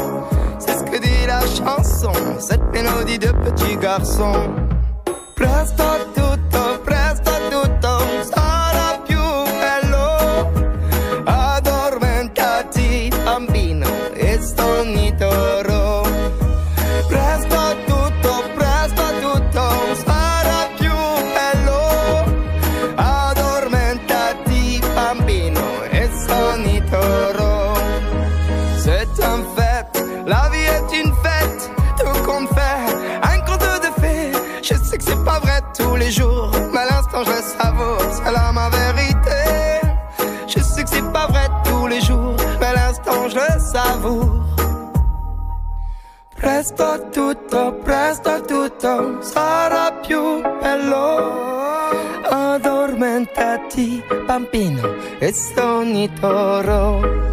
c'est 0.59 0.77
ce 0.77 0.83
que 0.83 0.99
dit 0.99 1.25
la 1.25 1.41
chanson, 1.41 2.11
cette 2.37 2.61
mélodie 2.71 3.17
de 3.17 3.31
petit 3.31 3.75
garçon. 3.75 4.33
Presto 5.35 5.83
tutto, 6.13 6.37
presto 6.51 6.62
Presto 46.83 47.09
tutto, 47.11 47.73
presto 47.81 48.41
tutto 48.41 49.21
sarà 49.21 49.93
più 50.05 50.41
bello. 50.59 51.87
Addormentati, 52.23 54.03
bambino, 54.25 54.93
e 55.17 55.33
ogni 55.61 56.11
toro. 56.19 57.32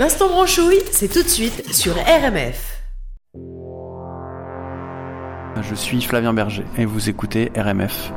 L'instant 0.00 0.28
branchouille, 0.28 0.80
c'est 0.92 1.12
tout 1.12 1.22
de 1.22 1.28
suite 1.28 1.74
sur 1.74 1.92
RMF. 1.92 2.80
Je 5.60 5.74
suis 5.74 6.00
Flavien 6.00 6.32
Berger 6.32 6.64
et 6.78 6.86
vous 6.86 7.10
écoutez 7.10 7.52
RMF. 7.54 8.10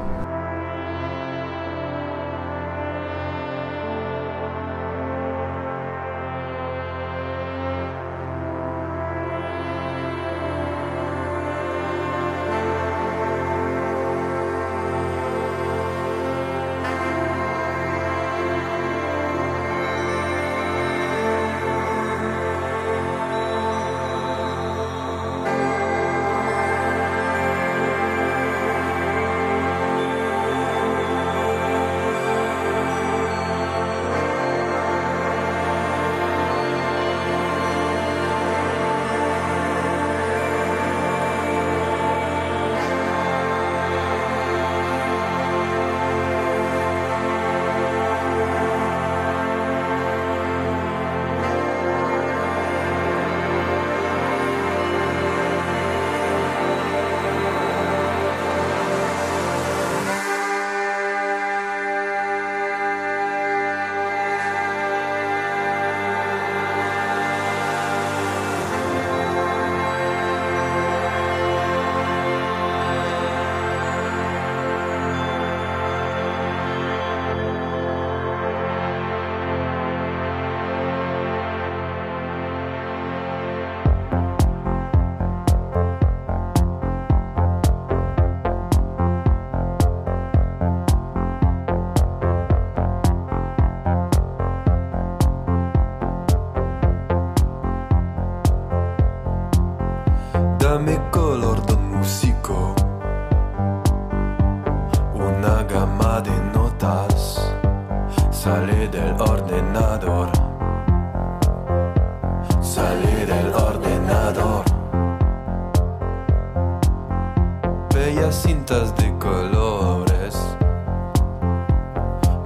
Cintas 118.33 118.93
de 118.95 119.17
colores 119.19 120.35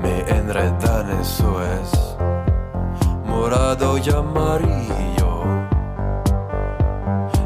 me 0.02 0.20
enredan, 0.30 1.10
eso 1.20 1.64
es 1.64 2.18
morado 3.26 3.98
y 3.98 4.10
amarillo. 4.10 5.44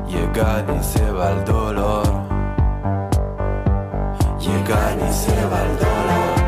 Llegan 0.08 0.80
y 0.80 0.84
se 0.84 1.12
va 1.12 1.32
el 1.32 1.45
dolor. 1.45 2.08
Llegan 4.39 4.99
y 5.08 5.13
se 5.13 5.45
va 5.45 5.62
el 5.62 5.77
dolor. 5.77 6.40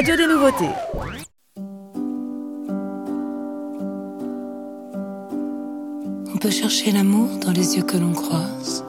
Radio 0.00 0.16
des 0.16 0.26
nouveautés. 0.26 0.74
On 6.34 6.38
peut 6.38 6.48
chercher 6.48 6.90
l'amour 6.90 7.28
dans 7.44 7.52
les 7.52 7.76
yeux 7.76 7.82
que 7.82 7.98
l'on 7.98 8.12
croise, 8.12 8.82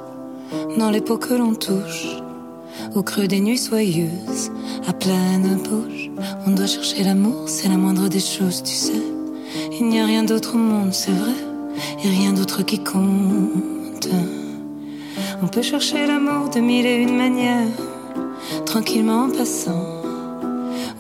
dans 0.78 0.90
les 0.90 1.02
peaux 1.02 1.18
que 1.18 1.34
l'on 1.34 1.54
touche, 1.54 2.08
au 2.96 3.04
creux 3.04 3.28
des 3.28 3.42
nuits 3.42 3.58
soyeuses, 3.58 4.52
à 4.88 4.94
pleine 4.94 5.58
bouche. 5.58 6.10
On 6.48 6.52
doit 6.52 6.68
chercher 6.68 7.04
l'amour, 7.04 7.50
c'est 7.50 7.68
la 7.68 7.76
moindre 7.76 8.08
des 8.08 8.22
choses, 8.22 8.64
tu 8.64 8.72
sais. 8.74 9.04
Il 9.82 9.90
n'y 9.90 10.00
a 10.00 10.06
rien 10.06 10.24
d'autre 10.24 10.56
au 10.56 10.60
monde, 10.60 10.94
c'est 10.94 11.12
vrai, 11.12 11.36
et 12.06 12.08
rien 12.08 12.32
d'autre 12.32 12.64
qui 12.64 12.82
compte. 12.82 14.08
On 15.44 15.48
peut 15.48 15.62
chercher 15.62 16.08
l'amour 16.08 16.48
de 16.52 16.62
mille 16.62 16.86
et 16.86 16.96
une 16.96 17.18
manières, 17.18 17.68
tranquillement 18.66 19.24
en 19.24 19.30
passant, 19.30 20.01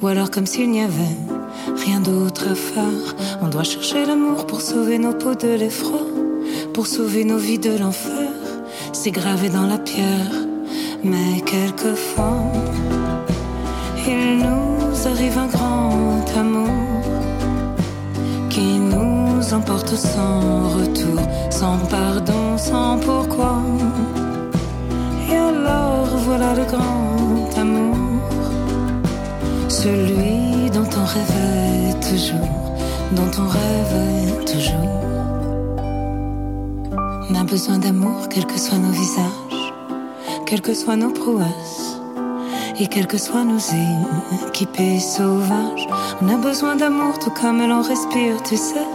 ou 0.01 0.07
alors 0.07 0.31
comme 0.31 0.45
s'il 0.45 0.71
n'y 0.71 0.81
avait 0.81 1.17
rien 1.85 1.99
d'autre 1.99 2.47
à 2.51 2.55
faire. 2.55 3.15
On 3.41 3.47
doit 3.47 3.63
chercher 3.63 4.05
l'amour 4.05 4.47
pour 4.47 4.61
sauver 4.61 4.97
nos 4.97 5.13
peaux 5.13 5.35
de 5.35 5.47
l'effroi, 5.47 6.01
pour 6.73 6.87
sauver 6.87 7.23
nos 7.23 7.37
vies 7.37 7.59
de 7.59 7.77
l'enfer. 7.77 8.29
C'est 8.93 9.11
gravé 9.11 9.49
dans 9.49 9.67
la 9.67 9.77
pierre, 9.77 10.31
mais 11.03 11.41
quelquefois, 11.45 12.43
il 14.07 14.37
nous 14.37 15.07
arrive 15.07 15.37
un 15.37 15.47
grand 15.47 16.25
amour 16.37 17.01
qui 18.49 18.79
nous 18.79 19.53
emporte 19.53 19.95
sans 19.95 20.69
retour, 20.69 21.21
sans 21.49 21.77
pardon, 21.89 22.57
sans 22.57 22.97
pourquoi. 22.99 23.61
Et 25.31 25.35
alors 25.35 26.07
voilà 26.25 26.53
le 26.53 26.65
grand 26.65 27.59
amour, 27.59 27.95
celui 29.83 30.69
dont 30.69 30.89
on 30.95 31.05
rêvait 31.05 31.99
toujours, 32.07 32.49
dont 33.13 33.31
on 33.39 33.47
rêvait 33.47 34.45
toujours. 34.45 34.91
On 37.27 37.35
a 37.35 37.43
besoin 37.43 37.79
d'amour, 37.79 38.29
quels 38.29 38.45
que 38.45 38.59
soient 38.59 38.77
nos 38.77 38.91
visages, 38.91 39.73
quelles 40.45 40.61
que 40.61 40.75
soient 40.75 40.97
nos 40.97 41.09
prouesses, 41.09 41.99
et 42.79 42.85
quels 42.87 43.07
que 43.07 43.17
soient 43.17 43.43
nos 43.43 43.57
équipés 44.47 44.99
sauvages. 44.99 45.87
On 46.21 46.29
a 46.29 46.37
besoin 46.37 46.75
d'amour, 46.75 47.17
tout 47.17 47.31
comme 47.31 47.67
l'on 47.67 47.81
respire, 47.81 48.43
tu 48.43 48.57
sais. 48.57 48.87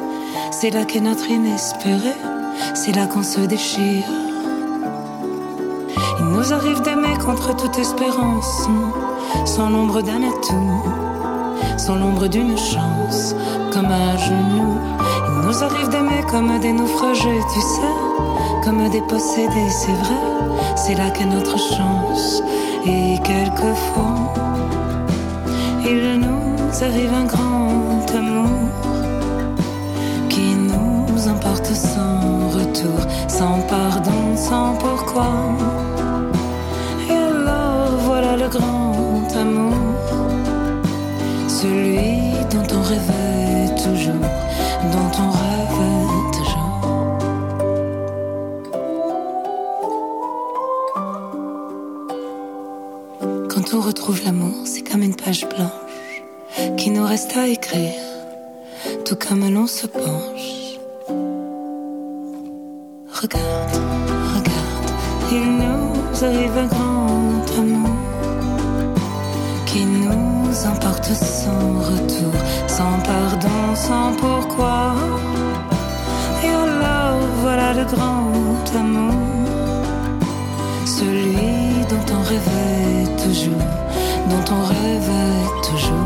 C'est 0.53 0.70
là 0.70 0.84
qu'est 0.84 1.01
notre 1.01 1.28
inespéré, 1.28 2.14
c'est 2.74 2.95
là 2.95 3.07
qu'on 3.07 3.24
se 3.24 3.41
déchire. 3.41 4.05
Il 6.20 6.26
nous 6.26 6.53
arrive 6.53 6.80
d'aimer 6.82 7.16
contre 7.24 7.57
toute 7.57 7.76
espérance, 7.76 8.68
sans 9.45 9.70
l'ombre 9.70 10.03
d'un 10.03 10.22
atout, 10.22 10.82
sans 11.76 11.97
l'ombre 11.97 12.26
d'une 12.26 12.57
chance, 12.57 13.34
comme 13.72 13.87
à 13.87 14.16
genoux. 14.16 14.78
Il 15.28 15.47
nous 15.47 15.62
arrive 15.62 15.89
d'aimer 15.89 16.22
comme 16.30 16.59
des 16.59 16.72
naufragés, 16.72 17.41
tu 17.53 17.61
sais, 17.61 17.97
comme 18.64 18.89
des 18.89 19.03
possédés, 19.03 19.70
c'est 19.70 19.93
vrai. 19.93 20.22
C'est 20.74 20.95
là 20.95 21.11
qu'est 21.11 21.26
notre 21.26 21.59
chance, 21.59 22.43
et 22.84 23.18
quelquefois, 23.22 24.34
il 25.84 26.20
nous 26.20 26.84
arrive 26.84 27.12
un 27.14 27.24
grand 27.24 28.07
amour 28.14 28.68
qui 30.28 30.55
nous 30.55 31.28
emporte 31.28 31.66
sans 31.66 32.49
retour, 32.59 33.01
sans 33.28 33.61
pardon, 33.68 34.37
sans 34.37 34.74
pourquoi. 34.74 35.28
Et 37.09 37.12
alors 37.12 37.97
voilà 38.05 38.37
le 38.37 38.49
grand 38.49 39.16
celui 41.49 42.32
dont 42.51 42.66
on 42.74 42.82
rêvait 42.82 43.74
toujours, 43.76 44.26
dont 44.93 45.12
on 45.18 45.30
rêvait 45.30 46.09
toujours. 46.32 46.72
Quand 53.49 53.74
on 53.74 53.80
retrouve 53.80 54.24
l'amour, 54.24 54.55
c'est 54.64 54.82
comme 54.82 55.03
une 55.03 55.16
page 55.16 55.47
blanche 55.47 56.22
qui 56.78 56.91
nous 56.91 57.05
reste 57.05 57.37
à 57.37 57.47
écrire, 57.47 57.93
tout 59.05 59.16
comme 59.16 59.49
l'on 59.53 59.66
se 59.66 59.87
penche. 59.87 60.78
Regarde, 63.12 63.76
regarde, 64.37 64.91
il 65.30 65.59
nous 65.59 66.24
arrive 66.24 66.57
un 66.57 66.66
grand 66.66 66.95
nous 70.57 70.66
emporte 70.70 71.04
sans 71.04 71.78
retour, 71.80 72.32
sans 72.66 72.98
pardon, 73.04 73.74
sans 73.74 74.12
pourquoi. 74.16 74.94
Et 76.44 76.48
alors 76.48 77.20
voilà 77.40 77.72
le 77.74 77.84
grand 77.84 78.78
amour, 78.78 79.14
celui 80.84 81.84
dont 81.90 82.14
on 82.14 82.22
rêvait 82.22 83.16
toujours, 83.22 83.66
dont 84.30 84.54
on 84.54 84.62
rêvait 84.64 85.70
toujours. 85.70 86.05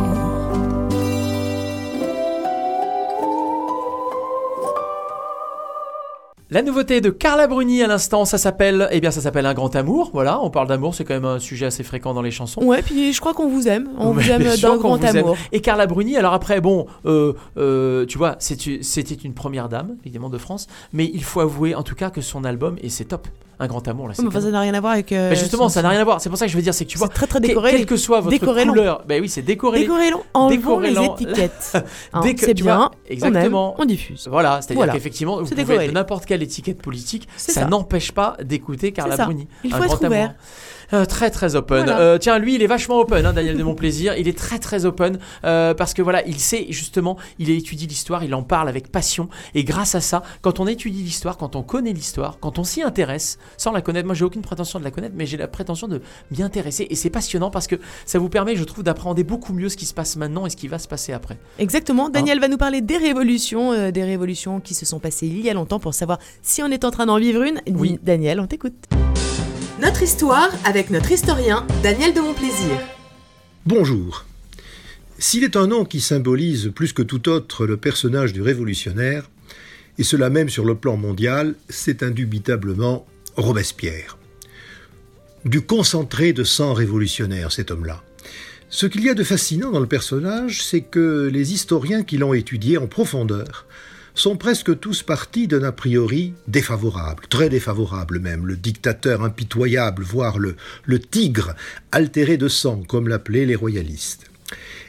La 6.53 6.63
nouveauté 6.63 7.01
de 7.01 7.11
Carla 7.11 7.47
Bruni 7.47 7.81
à 7.81 7.87
l'instant, 7.87 8.25
ça 8.25 8.37
s'appelle, 8.37 8.89
eh 8.91 9.01
bien, 9.01 9.13
ça 9.13 9.21
s'appelle 9.21 9.47
Un 9.47 9.55
grand 9.55 9.77
amour. 9.77 10.11
Voilà, 10.13 10.41
on 10.43 10.51
parle 10.51 10.67
d'amour, 10.67 10.97
c'est 10.97 11.05
quand 11.05 11.15
même 11.15 11.25
un 11.25 11.39
sujet 11.39 11.67
assez 11.67 11.85
fréquent 11.85 12.13
dans 12.13 12.23
les 12.23 12.33
chansons. 12.33 12.61
Ouais, 12.65 12.83
puis 12.83 13.13
je 13.13 13.21
crois 13.21 13.35
qu'on 13.35 13.47
vous 13.49 13.69
aime. 13.69 13.89
On 13.99 14.09
Ouais, 14.13 14.25
vous 14.25 14.31
aime 14.33 14.43
d'un 14.61 14.77
grand 14.77 14.97
vous 14.97 15.07
aime. 15.07 15.17
amour. 15.19 15.37
Et 15.53 15.61
Carla 15.61 15.87
Bruni, 15.87 16.17
alors 16.17 16.33
après, 16.35 16.61
bon, 16.61 16.87
euh, 17.07 17.35
euh, 17.57 18.05
tu 18.07 18.19
vois, 18.19 18.35
c'était 18.41 19.15
une 19.15 19.33
première 19.33 19.69
dame, 19.69 19.95
évidemment, 20.05 20.29
de 20.29 20.39
France, 20.39 20.67
mais 20.93 21.09
il 21.15 21.23
faut 21.23 21.39
avouer 21.41 21.77
en 21.77 21.85
tout 21.85 21.95
cas 21.95 22.11
que 22.11 22.21
son 22.21 22.43
album, 22.43 22.75
et 22.83 22.89
c'est 22.89 23.05
top, 23.05 23.29
Un 23.63 23.67
grand 23.67 23.87
amour, 23.89 24.09
là, 24.09 24.15
Mais 24.19 24.25
canon. 24.29 24.41
ça 24.41 24.51
n'a 24.51 24.61
rien 24.61 24.73
à 24.75 24.81
voir 24.81 24.95
avec. 24.95 25.13
euh, 25.13 25.29
Bah, 25.29 25.35
justement, 25.35 25.69
ça 25.69 25.83
n'a 25.83 25.91
rien 25.91 26.01
à 26.01 26.05
voir. 26.05 26.21
C'est 26.21 26.31
pour 26.31 26.39
ça 26.39 26.47
que 26.47 26.51
je 26.51 26.57
veux 26.57 26.63
dire, 26.63 26.73
c'est 26.73 26.87
que 26.87 26.91
tu 26.91 26.97
vois, 26.99 27.09
très 27.09 27.27
très 27.27 27.41
décoré. 27.41 27.73
quelle 27.73 27.85
que 27.87 27.97
soit 27.97 28.21
votre 28.21 28.39
couleur, 28.39 29.03
bah 29.07 29.17
oui, 29.21 29.29
c'est 29.29 29.43
décoré. 29.43 29.81
Décorrélon. 29.81 30.23
Enlevons 30.35 30.81
les 30.81 30.97
étiquettes. 30.99 31.77
Hein, 32.13 32.21
Dès 32.23 32.35
que- 32.35 32.47
c'est 32.47 32.55
bien, 32.55 32.77
vois, 32.77 32.91
on 33.09 33.13
exactement. 33.13 33.75
aime, 33.77 33.83
on 33.83 33.85
diffuse. 33.85 34.27
Voilà, 34.31 34.57
c'est-à-dire 34.63 34.77
Voilà. 34.77 34.93
qu'effectivement, 34.95 35.37
vous 35.37 35.45
pouvez 35.45 35.57
décorrélé. 35.57 35.85
être 35.85 35.91
de 35.91 35.95
n'importe 35.95 36.25
quelle 36.27 36.43
étiquette 36.43 36.81
politique, 36.83 37.29
ça, 37.37 37.53
ça. 37.53 37.65
n'empêche 37.67 38.13
pas 38.13 38.37
d'écouter 38.43 38.93
Carla. 38.93 39.17
Bruni. 39.17 39.47
Il 39.63 39.73
Un 39.75 39.77
faut 39.77 39.85
être 39.85 39.97
grand 39.99 40.07
ouvert. 40.07 40.25
amour. 40.25 40.35
Euh, 40.93 41.05
très 41.05 41.31
très 41.31 41.57
open. 41.57 41.85
Voilà. 41.85 42.01
Euh, 42.01 42.19
tiens, 42.19 42.39
lui, 42.39 42.55
il 42.55 42.63
est 42.63 42.67
vachement 42.67 42.99
open, 42.99 43.25
hein, 43.25 43.33
Daniel 43.33 43.57
de 43.57 43.63
mon 43.63 43.75
plaisir. 43.75 44.15
Il 44.17 44.29
est 44.29 44.37
très 44.37 44.59
très 44.59 44.85
open 44.85 45.19
euh, 45.45 45.75
parce 45.75 45.95
que 45.95 46.03
voilà, 46.03 46.27
il 46.27 46.39
sait 46.39 46.67
justement, 46.71 47.17
il 47.39 47.51
étudie 47.51 47.87
l'histoire, 47.87 48.25
il 48.25 48.35
en 48.35 48.43
parle 48.43 48.69
avec 48.69 48.91
passion. 48.91 49.29
Et 49.55 49.65
grâce 49.65 49.95
à 49.95 50.01
ça, 50.01 50.23
quand 50.43 50.61
on 50.61 50.67
étudie 50.67 51.03
l'histoire, 51.03 51.37
quand 51.37 51.57
on 51.57 51.63
connaît 51.63 51.93
l'histoire, 51.93 52.39
quand 52.41 52.59
on 52.59 52.65
s'y 52.65 52.83
intéresse, 52.83 53.39
sans 53.57 53.73
la 53.73 53.83
connaître, 53.83 54.07
moi 54.07 54.15
j'ai 54.15 54.25
aucune 54.25 54.43
prétention 54.43 54.79
de 54.79 54.85
la 54.85 54.91
connaître, 54.91 55.15
mais 55.17 55.27
j'ai 55.27 55.37
la 55.37 55.49
prétention 55.49 55.89
de 55.89 56.01
m'y 56.31 56.43
intéresser. 56.43 56.87
Et 56.91 56.95
c'est 56.95 57.11
passionnant 57.11 57.51
parce 57.51 57.67
que 57.67 57.77
ça 58.07 58.19
vous 58.19 58.29
permet, 58.29 58.57
je 58.57 58.65
trouve, 58.65 58.85
d'appréhender 58.85 59.25
beaucoup 59.25 59.53
mieux 59.53 59.69
ce 59.69 59.77
qui 59.77 59.87
se 59.87 59.95
passe 59.95 60.17
maintenant 60.17 60.47
et 60.47 60.51
ce 60.51 60.57
qui 60.57 60.69
va 60.69 60.79
se 60.79 60.89
passer 60.89 61.13
après. 61.13 61.39
Exactement. 61.59 62.09
Daniel 62.09 62.39
Hein 62.39 62.43
va 62.43 62.49
nous 62.49 62.59
parler 62.59 62.81
des 62.81 62.97
révolutions, 62.97 63.91
des 63.91 64.05
révolutions 64.05 64.61
qui 64.61 64.75
se 64.75 64.87
sont 64.87 64.99
passées 64.99 65.27
il 65.27 65.41
y 65.41 65.51
a 65.51 65.55
longtemps 65.55 65.81
pour 65.81 65.95
savoir 65.95 66.19
si 66.43 66.63
on 66.63 66.67
est 66.67 66.85
en 66.85 66.91
train 66.91 67.07
d'en 67.07 67.19
vivre 67.19 67.43
une. 67.43 67.61
Oui. 67.73 67.99
Daniel, 68.03 68.41
on 68.41 68.47
t'écoute. 68.47 68.75
Notre 69.81 70.03
histoire 70.03 70.51
avec 70.67 70.91
notre 70.91 71.11
historien 71.11 71.67
Daniel 71.83 72.13
de 72.13 72.21
Montplaisir. 72.21 72.79
Bonjour. 73.65 74.27
S'il 75.19 75.43
est 75.43 75.57
un 75.57 75.69
nom 75.69 75.87
qui 75.87 76.03
symbolise 76.03 76.71
plus 76.75 76.93
que 76.93 77.01
tout 77.01 77.31
autre 77.31 77.65
le 77.65 77.79
personnage 77.79 78.35
du 78.35 78.43
révolutionnaire, 78.43 79.31
et 79.97 80.03
cela 80.03 80.29
même 80.29 80.51
sur 80.51 80.67
le 80.67 80.75
plan 80.75 80.99
mondial, 80.99 81.55
c'est 81.71 82.03
indubitablement 82.03 83.07
Robespierre. 83.37 84.19
Du 85.47 85.63
concentré 85.63 86.35
de 86.35 86.45
sang 86.45 86.75
révolutionnaire, 86.75 87.51
cet 87.51 87.71
homme-là. 87.71 88.03
Ce 88.69 88.85
qu'il 88.85 89.03
y 89.03 89.09
a 89.09 89.15
de 89.15 89.25
fascinant 89.25 89.71
dans 89.71 89.81
le 89.81 89.87
personnage, 89.87 90.63
c'est 90.63 90.83
que 90.83 91.31
les 91.33 91.55
historiens 91.55 92.03
qui 92.03 92.19
l'ont 92.19 92.35
étudié 92.35 92.77
en 92.77 92.87
profondeur 92.87 93.65
sont 94.15 94.37
presque 94.37 94.79
tous 94.79 95.03
partis 95.03 95.47
d'un 95.47 95.63
a 95.63 95.73
priori 95.73 96.35
défavorable, 96.49 97.25
très 97.29 97.49
défavorable 97.49 98.19
même, 98.19 98.47
le 98.47 98.57
dictateur 98.57 99.23
impitoyable, 99.23 100.03
voire 100.03 100.39
le, 100.39 100.57
le 100.85 100.99
tigre 100.99 101.55
altéré 101.93 102.37
de 102.37 102.49
sang, 102.49 102.83
comme 102.87 103.09
l'appelaient 103.09 103.47
les 103.47 103.55
royalistes. 103.55 104.31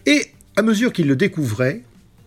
Et, 0.06 0.28
à 0.56 0.62
mesure 0.62 0.92
qu'il 0.92 1.08
le 1.08 1.16
découvrait, 1.16 1.82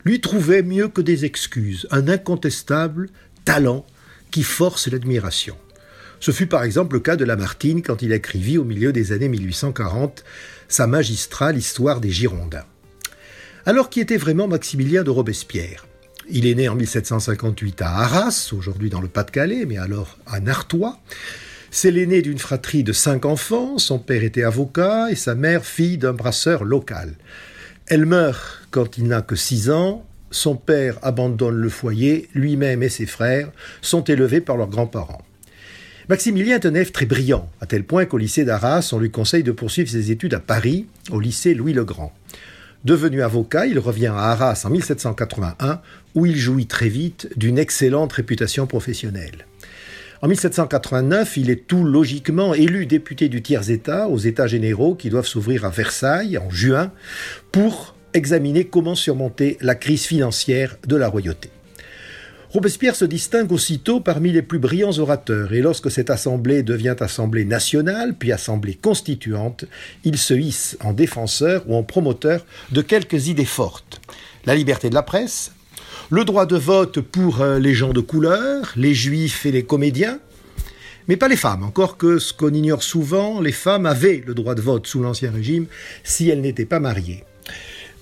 lui 0.05 0.21
trouvait 0.21 0.63
mieux 0.63 0.89
que 0.89 1.01
des 1.01 1.25
excuses, 1.25 1.87
un 1.91 2.09
incontestable 2.09 3.09
talent 3.45 3.85
qui 4.31 4.43
force 4.43 4.89
l'admiration. 4.89 5.57
Ce 6.21 6.31
fut 6.31 6.47
par 6.47 6.65
exemple 6.65 6.95
le 6.95 7.01
cas 7.01 7.17
de 7.17 7.25
Lamartine 7.25 7.83
quand 7.83 8.03
il 8.03 8.13
écrivit 8.13 8.59
au 8.59 8.65
milieu 8.65 8.93
des 8.93 9.13
années 9.13 9.29
1840 9.29 10.25
sa 10.69 10.87
magistrale 10.87 11.59
Histoire 11.59 12.01
des 12.01 12.11
Girondins. 12.11 12.65
Alors 13.67 13.91
qui 13.91 14.01
était 14.01 14.17
vraiment 14.17 14.49
Maximilien 14.49 15.03
de 15.03 15.11
Robespierre? 15.11 15.87
Il 16.31 16.47
est 16.47 16.55
né 16.55 16.69
en 16.69 16.75
1758 16.75 17.83
à 17.83 17.91
Arras, 17.91 18.51
aujourd'hui 18.57 18.89
dans 18.89 19.03
le 19.03 19.09
Pas-de-Calais, 19.09 19.67
mais 19.67 19.77
alors 19.77 20.19
à 20.27 20.41
Nartois. 20.41 20.99
C'est 21.71 21.91
l'aîné 21.91 22.23
d'une 22.23 22.39
fratrie 22.39 22.83
de 22.83 22.93
cinq 22.93 23.27
enfants, 23.27 23.79
son 23.79 23.99
père 23.99 24.23
était 24.23 24.45
avocat 24.45 25.11
et 25.11 25.17
sa 25.17 25.35
mère 25.35 25.67
fille 25.67 25.99
d'un 25.99 26.13
brasseur 26.13 26.65
local. 26.65 27.15
Elle 27.87 28.07
meurt 28.07 28.63
quand 28.71 28.97
il 28.97 29.09
n'a 29.09 29.21
que 29.21 29.37
six 29.37 29.71
ans, 29.71 30.07
son 30.31 30.57
père 30.57 30.99
abandonne 31.03 31.57
le 31.57 31.69
foyer, 31.69 32.29
lui-même 32.33 32.83
et 32.83 32.89
ses 32.89 33.07
frères 33.07 33.51
sont 33.83 34.05
élevés 34.05 34.41
par 34.41 34.57
leurs 34.57 34.71
grands-parents. 34.71 35.23
Maximilien 36.09 36.57
est 36.57 36.67
un 36.67 36.75
élève 36.75 36.93
très 36.93 37.07
brillant, 37.07 37.51
à 37.61 37.67
tel 37.67 37.85
point 37.85 38.07
qu'au 38.07 38.19
lycée 38.19 38.45
d'Arras, 38.45 38.91
on 38.93 38.99
lui 38.99 39.11
conseille 39.11 39.43
de 39.43 39.53
poursuivre 39.53 39.91
ses 39.91 40.11
études 40.11 40.35
à 40.35 40.41
Paris, 40.41 40.87
au 41.11 41.21
lycée 41.21 41.55
Louis 41.55 41.73
le 41.73 41.85
Grand. 41.85 42.15
Devenu 42.85 43.23
avocat, 43.23 43.67
il 43.67 43.79
revient 43.79 44.09
à 44.09 44.33
Arras 44.33 44.63
en 44.67 44.71
1781, 44.71 45.81
où 46.15 46.27
il 46.27 46.37
jouit 46.37 46.67
très 46.67 46.89
vite 46.89 47.31
d'une 47.37 47.59
excellente 47.59 48.13
réputation 48.13 48.67
professionnelle. 48.67 49.47
En 50.21 50.29
1789, 50.29 51.37
il 51.39 51.51
est 51.51 51.67
tout 51.67 51.85
logiquement 51.85 52.53
élu 52.55 52.87
député 52.87 53.29
du 53.29 53.43
tiers-État 53.43 54.09
aux 54.09 54.19
États 54.19 54.47
généraux 54.47 54.95
qui 54.95 55.09
doivent 55.09 55.27
s'ouvrir 55.27 55.65
à 55.65 55.71
Versailles 55.71 56.37
en 56.39 56.51
juin 56.51 56.93
pour 57.53 57.95
examiner 58.13 58.65
comment 58.65 58.95
surmonter 58.95 59.57
la 59.61 59.75
crise 59.75 60.05
financière 60.05 60.77
de 60.87 60.97
la 60.97 61.09
royauté. 61.09 61.51
Robespierre 62.55 62.95
se 62.95 63.05
distingue 63.05 63.51
aussitôt 63.51 63.99
parmi 63.99 64.31
les 64.31 64.41
plus 64.41 64.61
brillants 64.61 64.97
orateurs, 64.99 65.53
et 65.53 65.61
lorsque 65.61 65.91
cette 65.91 66.09
assemblée 66.09 66.63
devient 66.63 66.95
assemblée 67.01 67.45
nationale, 67.45 68.15
puis 68.17 68.31
assemblée 68.31 68.75
constituante, 68.75 69.65
il 70.05 70.17
se 70.17 70.35
hisse 70.35 70.79
en 70.79 70.93
défenseur 70.93 71.65
ou 71.67 71.75
en 71.75 71.83
promoteur 71.83 72.47
de 72.71 72.81
quelques 72.81 73.27
idées 73.27 73.45
fortes. 73.45 74.01
La 74.47 74.55
liberté 74.55 74.89
de 74.89 74.95
la 74.95 75.03
presse, 75.03 75.51
le 76.11 76.25
droit 76.25 76.47
de 76.47 76.55
vote 76.55 77.01
pour 77.01 77.41
euh, 77.41 77.59
les 77.59 77.75
gens 77.75 77.93
de 77.93 78.01
couleur, 78.01 78.73
les 78.77 78.95
juifs 78.95 79.47
et 79.47 79.51
les 79.51 79.65
comédiens, 79.65 80.21
mais 81.09 81.17
pas 81.17 81.27
les 81.27 81.35
femmes, 81.35 81.65
encore 81.65 81.97
que 81.97 82.21
ce 82.21 82.33
qu'on 82.33 82.55
ignore 82.55 82.85
souvent, 82.85 83.41
les 83.41 83.51
femmes 83.51 83.85
avaient 83.85 84.23
le 84.25 84.33
droit 84.33 84.55
de 84.55 84.61
vote 84.61 84.87
sous 84.87 85.03
l'Ancien 85.03 85.33
Régime 85.33 85.67
si 86.05 86.31
elles 86.31 86.41
n'étaient 86.41 86.67
pas 86.67 86.79
mariées. 86.79 87.25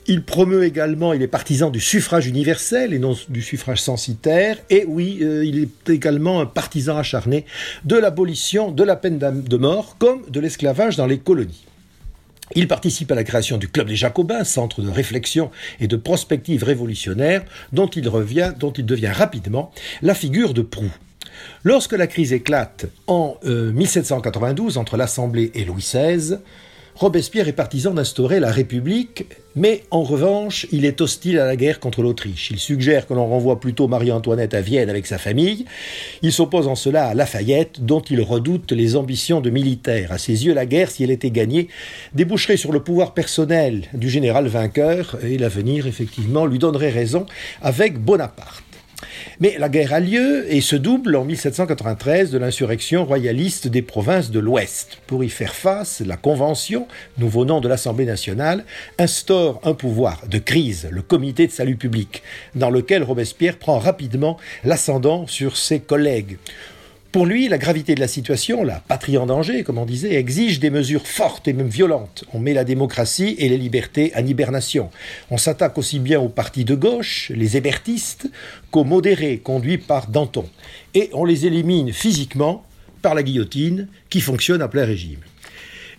Il 0.07 0.23
promeut 0.25 0.65
également, 0.65 1.13
il 1.13 1.23
est 1.23 1.29
partisan 1.29 1.71
du 1.71 1.81
suffrage 1.81 2.27
universel 2.27 2.93
et 2.93 2.99
non 2.99 3.17
du 3.29 3.43
suffrage 3.43 3.81
censitaire. 3.81 4.57
Et 4.69 4.85
oui, 4.87 5.19
euh, 5.23 5.45
il 5.45 5.61
est 5.61 5.91
également 5.91 6.41
un 6.41 6.47
partisan 6.47 6.97
acharné 6.97 7.45
de 7.85 7.97
l'abolition 7.97 8.73
de 8.73 8.83
la 8.83 8.97
peine 8.97 9.19
de 9.19 9.57
mort 9.57 9.97
comme 9.99 10.23
de 10.29 10.41
l'esclavage 10.41 10.97
dans 10.97 11.07
les 11.07 11.19
colonies. 11.19 11.65
Il 12.55 12.69
participe 12.69 13.11
à 13.11 13.15
la 13.15 13.25
création 13.25 13.57
du 13.57 13.69
Club 13.69 13.89
des 13.89 13.97
Jacobins, 13.97 14.45
centre 14.45 14.83
de 14.83 14.91
réflexion 14.91 15.51
et 15.81 15.87
de 15.87 15.97
prospective 15.97 16.65
révolutionnaire, 16.65 17.45
dont 17.73 17.87
il, 17.87 18.03
devient 18.03 19.07
rapidement 19.09 19.73
la 20.03 20.15
figure 20.15 20.53
de 20.53 20.63
proue. 20.63 20.93
Lorsque 21.63 21.93
la 21.93 22.07
crise 22.07 22.33
éclate 22.33 22.87
en 23.07 23.39
euh, 23.45 23.73
1792 23.73 24.77
entre 24.77 24.97
l'Assemblée 24.97 25.51
et 25.55 25.65
Louis 25.65 25.83
XVI, 25.83 26.39
Robespierre 26.95 27.49
est 27.49 27.53
partisan 27.53 27.95
d'instaurer 27.95 28.39
la 28.39 28.51
République, 28.51 29.25
mais 29.57 29.83
en 29.91 30.03
revanche, 30.03 30.67
il 30.73 30.85
est 30.85 31.01
hostile 31.01 31.39
à 31.39 31.47
la 31.47 31.57
guerre 31.57 31.81
contre 31.81 32.03
l'Autriche. 32.03 32.51
Il 32.51 32.59
suggère 32.59 33.07
que 33.07 33.15
l'on 33.15 33.27
renvoie 33.27 33.61
plutôt 33.61 33.89
Marie-Antoinette 33.89 34.53
à 34.53 34.61
Vienne 34.61 34.91
avec 34.91 35.07
sa 35.07 35.17
famille. 35.17 35.65
Il 36.21 36.33
s'oppose 36.33 36.69
en 36.69 36.75
cela 36.75 37.07
à 37.07 37.15
Lafayette, 37.15 37.85
dont 37.85 38.03
il 38.03 38.21
redoute 38.21 38.73
les 38.73 38.95
ambitions 38.95 39.41
de 39.41 39.51
militaire. 39.51 40.13
À 40.13 40.19
ses 40.19 40.45
yeux, 40.45 40.53
la 40.53 40.67
guerre, 40.67 40.91
si 40.91 41.03
elle 41.03 41.11
était 41.11 41.31
gagnée, 41.31 41.69
déboucherait 42.15 42.59
sur 42.59 42.73
le 42.73 42.85
pouvoir 42.85 43.15
personnel 43.15 43.85
du 43.95 44.11
général 44.11 44.47
vainqueur, 44.47 45.19
et 45.25 45.39
l'avenir, 45.39 45.87
effectivement, 45.87 46.45
lui 46.45 46.59
donnerait 46.59 46.91
raison 46.91 47.25
avec 47.63 47.99
Bonaparte. 47.99 48.72
Mais 49.41 49.57
la 49.59 49.69
guerre 49.69 49.93
a 49.93 50.01
lieu 50.01 50.53
et 50.53 50.61
se 50.61 50.77
double 50.77 51.17
en 51.17 51.25
1793 51.25 52.31
de 52.31 52.39
l'insurrection 52.39 53.05
royaliste 53.05 53.69
des 53.69 53.83
provinces 53.83 54.31
de 54.31 54.39
l'Ouest. 54.39 54.99
Pour 55.07 55.25
y 55.25 55.29
faire 55.29 55.55
face, 55.55 56.01
la 56.05 56.17
Convention, 56.17 56.87
nouveau 57.19 57.45
nom 57.45 57.61
de 57.61 57.69
l'Assemblée 57.69 58.07
nationale, 58.07 58.65
instaure 58.99 59.61
un 59.65 59.75
pouvoir 59.75 60.27
de 60.29 60.39
crise, 60.39 60.89
le 60.91 61.03
Comité 61.03 61.47
de 61.47 61.53
salut 61.53 61.77
public, 61.77 62.23
dans 62.55 62.71
lequel 62.71 63.03
Robespierre 63.03 63.59
prend 63.59 63.79
rapidement 63.79 64.39
l'ascendant 64.65 65.27
sur 65.27 65.57
ses 65.57 65.81
collègues. 65.81 66.39
Pour 67.13 67.27
lui, 67.27 67.47
la 67.47 67.59
gravité 67.59 67.95
de 67.95 68.01
la 68.01 68.09
situation, 68.09 68.65
la 68.65 68.81
patrie 68.89 69.19
en 69.19 69.27
danger, 69.27 69.65
comme 69.65 69.77
on 69.77 69.85
disait, 69.85 70.15
exige 70.15 70.61
des 70.61 70.71
mesures 70.71 71.07
fortes 71.07 71.47
et 71.47 71.53
même 71.53 71.69
violentes. 71.69 72.25
On 72.33 72.39
met 72.39 72.55
la 72.55 72.65
démocratie 72.65 73.37
et 73.39 73.51
les 73.51 73.59
libertés 73.59 74.13
en 74.17 74.25
hibernation. 74.25 74.89
On 75.31 75.37
s'attaque 75.37 75.77
aussi 75.77 75.99
bien 75.99 76.19
aux 76.21 76.31
partis 76.31 76.65
de 76.65 76.75
gauche, 76.75 77.31
les 77.35 77.59
hébertistes, 77.59 78.31
qu'aux 78.71 78.85
modérés 78.85 79.37
conduits 79.37 79.77
par 79.77 80.07
Danton. 80.07 80.47
Et 80.95 81.11
on 81.13 81.27
les 81.27 81.45
élimine 81.45 81.93
physiquement 81.93 82.65
par 83.03 83.15
la 83.15 83.23
guillotine 83.23 83.89
qui 84.09 84.23
fonctionne 84.23 84.63
à 84.63 84.69
plein 84.69 84.87
régime. 84.87 85.21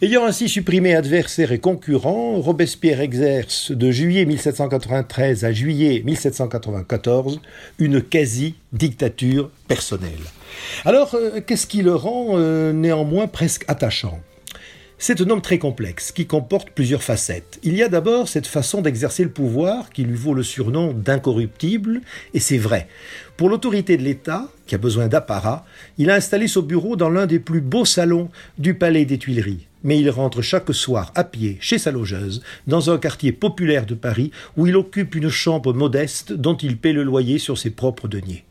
Ayant 0.02 0.26
ainsi 0.26 0.50
supprimé 0.50 0.96
adversaires 0.96 1.52
et 1.52 1.60
concurrents, 1.60 2.42
Robespierre 2.42 3.02
exerce 3.02 3.72
de 3.72 3.92
juillet 3.92 4.26
1793 4.26 5.46
à 5.46 5.52
juillet 5.52 6.02
1794 6.04 7.40
une 7.78 8.02
quasi-dictature 8.02 9.52
personnelle. 9.68 10.10
Alors, 10.86 11.16
euh, 11.16 11.42
qu'est-ce 11.46 11.68
qui 11.68 11.82
le 11.82 11.96
rend 11.96 12.32
euh, 12.32 12.74
néanmoins 12.74 13.28
presque 13.28 13.66
attachant? 13.68 14.20
C'est 15.06 15.20
un 15.20 15.30
homme 15.30 15.42
très 15.42 15.58
complexe 15.58 16.14
qui 16.14 16.28
comporte 16.28 16.70
plusieurs 16.70 17.04
facettes. 17.04 17.60
Il 17.62 17.76
y 17.76 17.84
a 17.84 17.90
d'abord 17.90 18.30
cette 18.30 18.48
façon 18.48 18.82
d'exercer 18.82 19.26
le 19.26 19.32
pouvoir 19.32 19.90
qui 19.90 20.04
lui 20.04 20.16
vaut 20.16 20.34
le 20.34 20.44
surnom 20.44 20.94
d'incorruptible, 20.94 22.00
et 22.34 22.40
c'est 22.40 22.58
vrai. 22.58 22.88
Pour 23.36 23.50
l'autorité 23.50 23.98
de 23.98 24.04
l'État, 24.04 24.50
qui 24.66 24.76
a 24.76 24.78
besoin 24.78 25.10
d'apparat, 25.10 25.66
il 25.98 26.10
a 26.10 26.16
installé 26.16 26.48
son 26.48 26.62
bureau 26.62 26.96
dans 26.96 27.10
l'un 27.10 27.26
des 27.26 27.40
plus 27.40 27.60
beaux 27.60 27.84
salons 27.84 28.30
du 28.58 28.76
palais 28.76 29.04
des 29.04 29.18
Tuileries. 29.18 29.68
Mais 29.84 30.00
il 30.00 30.10
rentre 30.10 30.42
chaque 30.42 30.74
soir 30.74 31.12
à 31.16 31.26
pied 31.26 31.58
chez 31.60 31.80
sa 31.80 31.92
logeuse, 31.92 32.42
dans 32.68 32.90
un 32.90 32.98
quartier 32.98 33.34
populaire 33.34 33.86
de 33.86 33.96
Paris, 33.96 34.32
où 34.56 34.68
il 34.68 34.78
occupe 34.78 35.16
une 35.16 35.28
chambre 35.28 35.74
modeste 35.74 36.32
dont 36.32 36.56
il 36.56 36.78
paie 36.78 36.94
le 36.94 37.04
loyer 37.04 37.40
sur 37.40 37.58
ses 37.58 37.72
propres 37.72 38.08
deniers. 38.08 38.46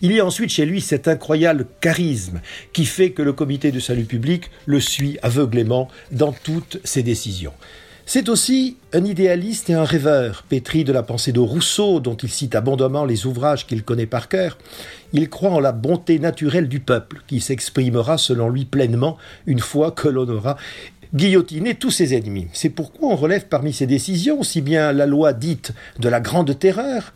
Il 0.00 0.12
y 0.12 0.20
a 0.20 0.26
ensuite 0.26 0.50
chez 0.50 0.64
lui 0.64 0.80
cet 0.80 1.08
incroyable 1.08 1.66
charisme 1.80 2.40
qui 2.72 2.84
fait 2.84 3.10
que 3.10 3.22
le 3.22 3.32
comité 3.32 3.72
de 3.72 3.80
salut 3.80 4.04
public 4.04 4.50
le 4.66 4.80
suit 4.80 5.18
aveuglément 5.22 5.88
dans 6.12 6.32
toutes 6.32 6.78
ses 6.84 7.02
décisions. 7.02 7.52
C'est 8.06 8.30
aussi 8.30 8.78
un 8.94 9.04
idéaliste 9.04 9.68
et 9.68 9.74
un 9.74 9.84
rêveur, 9.84 10.44
pétri 10.48 10.82
de 10.82 10.94
la 10.94 11.02
pensée 11.02 11.32
de 11.32 11.40
Rousseau, 11.40 12.00
dont 12.00 12.16
il 12.16 12.30
cite 12.30 12.54
abondamment 12.54 13.04
les 13.04 13.26
ouvrages 13.26 13.66
qu'il 13.66 13.82
connaît 13.82 14.06
par 14.06 14.28
cœur. 14.28 14.56
Il 15.12 15.28
croit 15.28 15.50
en 15.50 15.60
la 15.60 15.72
bonté 15.72 16.18
naturelle 16.18 16.68
du 16.68 16.80
peuple, 16.80 17.20
qui 17.26 17.40
s'exprimera 17.40 18.16
selon 18.16 18.48
lui 18.48 18.64
pleinement 18.64 19.18
une 19.46 19.58
fois 19.58 19.90
que 19.90 20.08
l'on 20.08 20.26
aura 20.26 20.56
guillotiner 21.14 21.74
tous 21.74 21.90
ses 21.90 22.14
ennemis. 22.14 22.48
C'est 22.54 22.70
pourquoi 22.70 23.10
on 23.10 23.16
relève 23.16 23.46
parmi 23.46 23.74
ses 23.74 23.86
décisions 23.86 24.40
aussi 24.40 24.62
bien 24.62 24.92
la 24.92 25.04
loi 25.04 25.34
dite 25.34 25.72
de 25.98 26.08
la 26.08 26.20
grande 26.20 26.58
terreur 26.58 27.12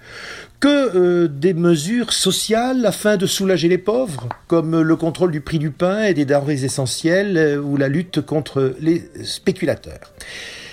que 0.62 0.96
euh, 0.96 1.26
des 1.26 1.54
mesures 1.54 2.12
sociales 2.12 2.86
afin 2.86 3.16
de 3.16 3.26
soulager 3.26 3.66
les 3.66 3.78
pauvres, 3.78 4.28
comme 4.46 4.80
le 4.80 4.94
contrôle 4.94 5.32
du 5.32 5.40
prix 5.40 5.58
du 5.58 5.72
pain 5.72 6.04
et 6.04 6.14
des 6.14 6.24
denrées 6.24 6.62
essentielles 6.62 7.36
euh, 7.36 7.60
ou 7.60 7.76
la 7.76 7.88
lutte 7.88 8.20
contre 8.20 8.76
les 8.78 9.02
spéculateurs. 9.24 10.12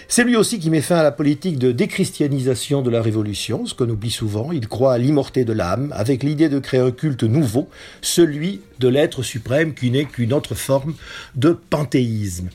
C'est 0.07 0.23
lui 0.23 0.35
aussi 0.35 0.59
qui 0.59 0.69
met 0.69 0.81
fin 0.81 0.97
à 0.97 1.03
la 1.03 1.11
politique 1.11 1.57
de 1.57 1.71
déchristianisation 1.71 2.83
de 2.83 2.91
la 2.91 3.01
Révolution, 3.01 3.65
ce 3.65 3.73
qu'on 3.73 3.89
oublie 3.89 4.11
souvent. 4.11 4.51
Il 4.51 4.67
croit 4.67 4.93
à 4.93 4.99
l'immorté 4.99 5.43
de 5.43 5.53
l'âme, 5.53 5.91
avec 5.95 6.21
l'idée 6.21 6.49
de 6.49 6.59
créer 6.59 6.79
un 6.79 6.91
culte 6.91 7.23
nouveau, 7.23 7.67
celui 8.01 8.61
de 8.77 8.89
l'être 8.89 9.23
suprême 9.23 9.73
qui 9.73 9.89
n'est 9.89 10.05
qu'une 10.05 10.33
autre 10.33 10.53
forme 10.53 10.93
de 11.35 11.57
panthéisme. 11.69 12.49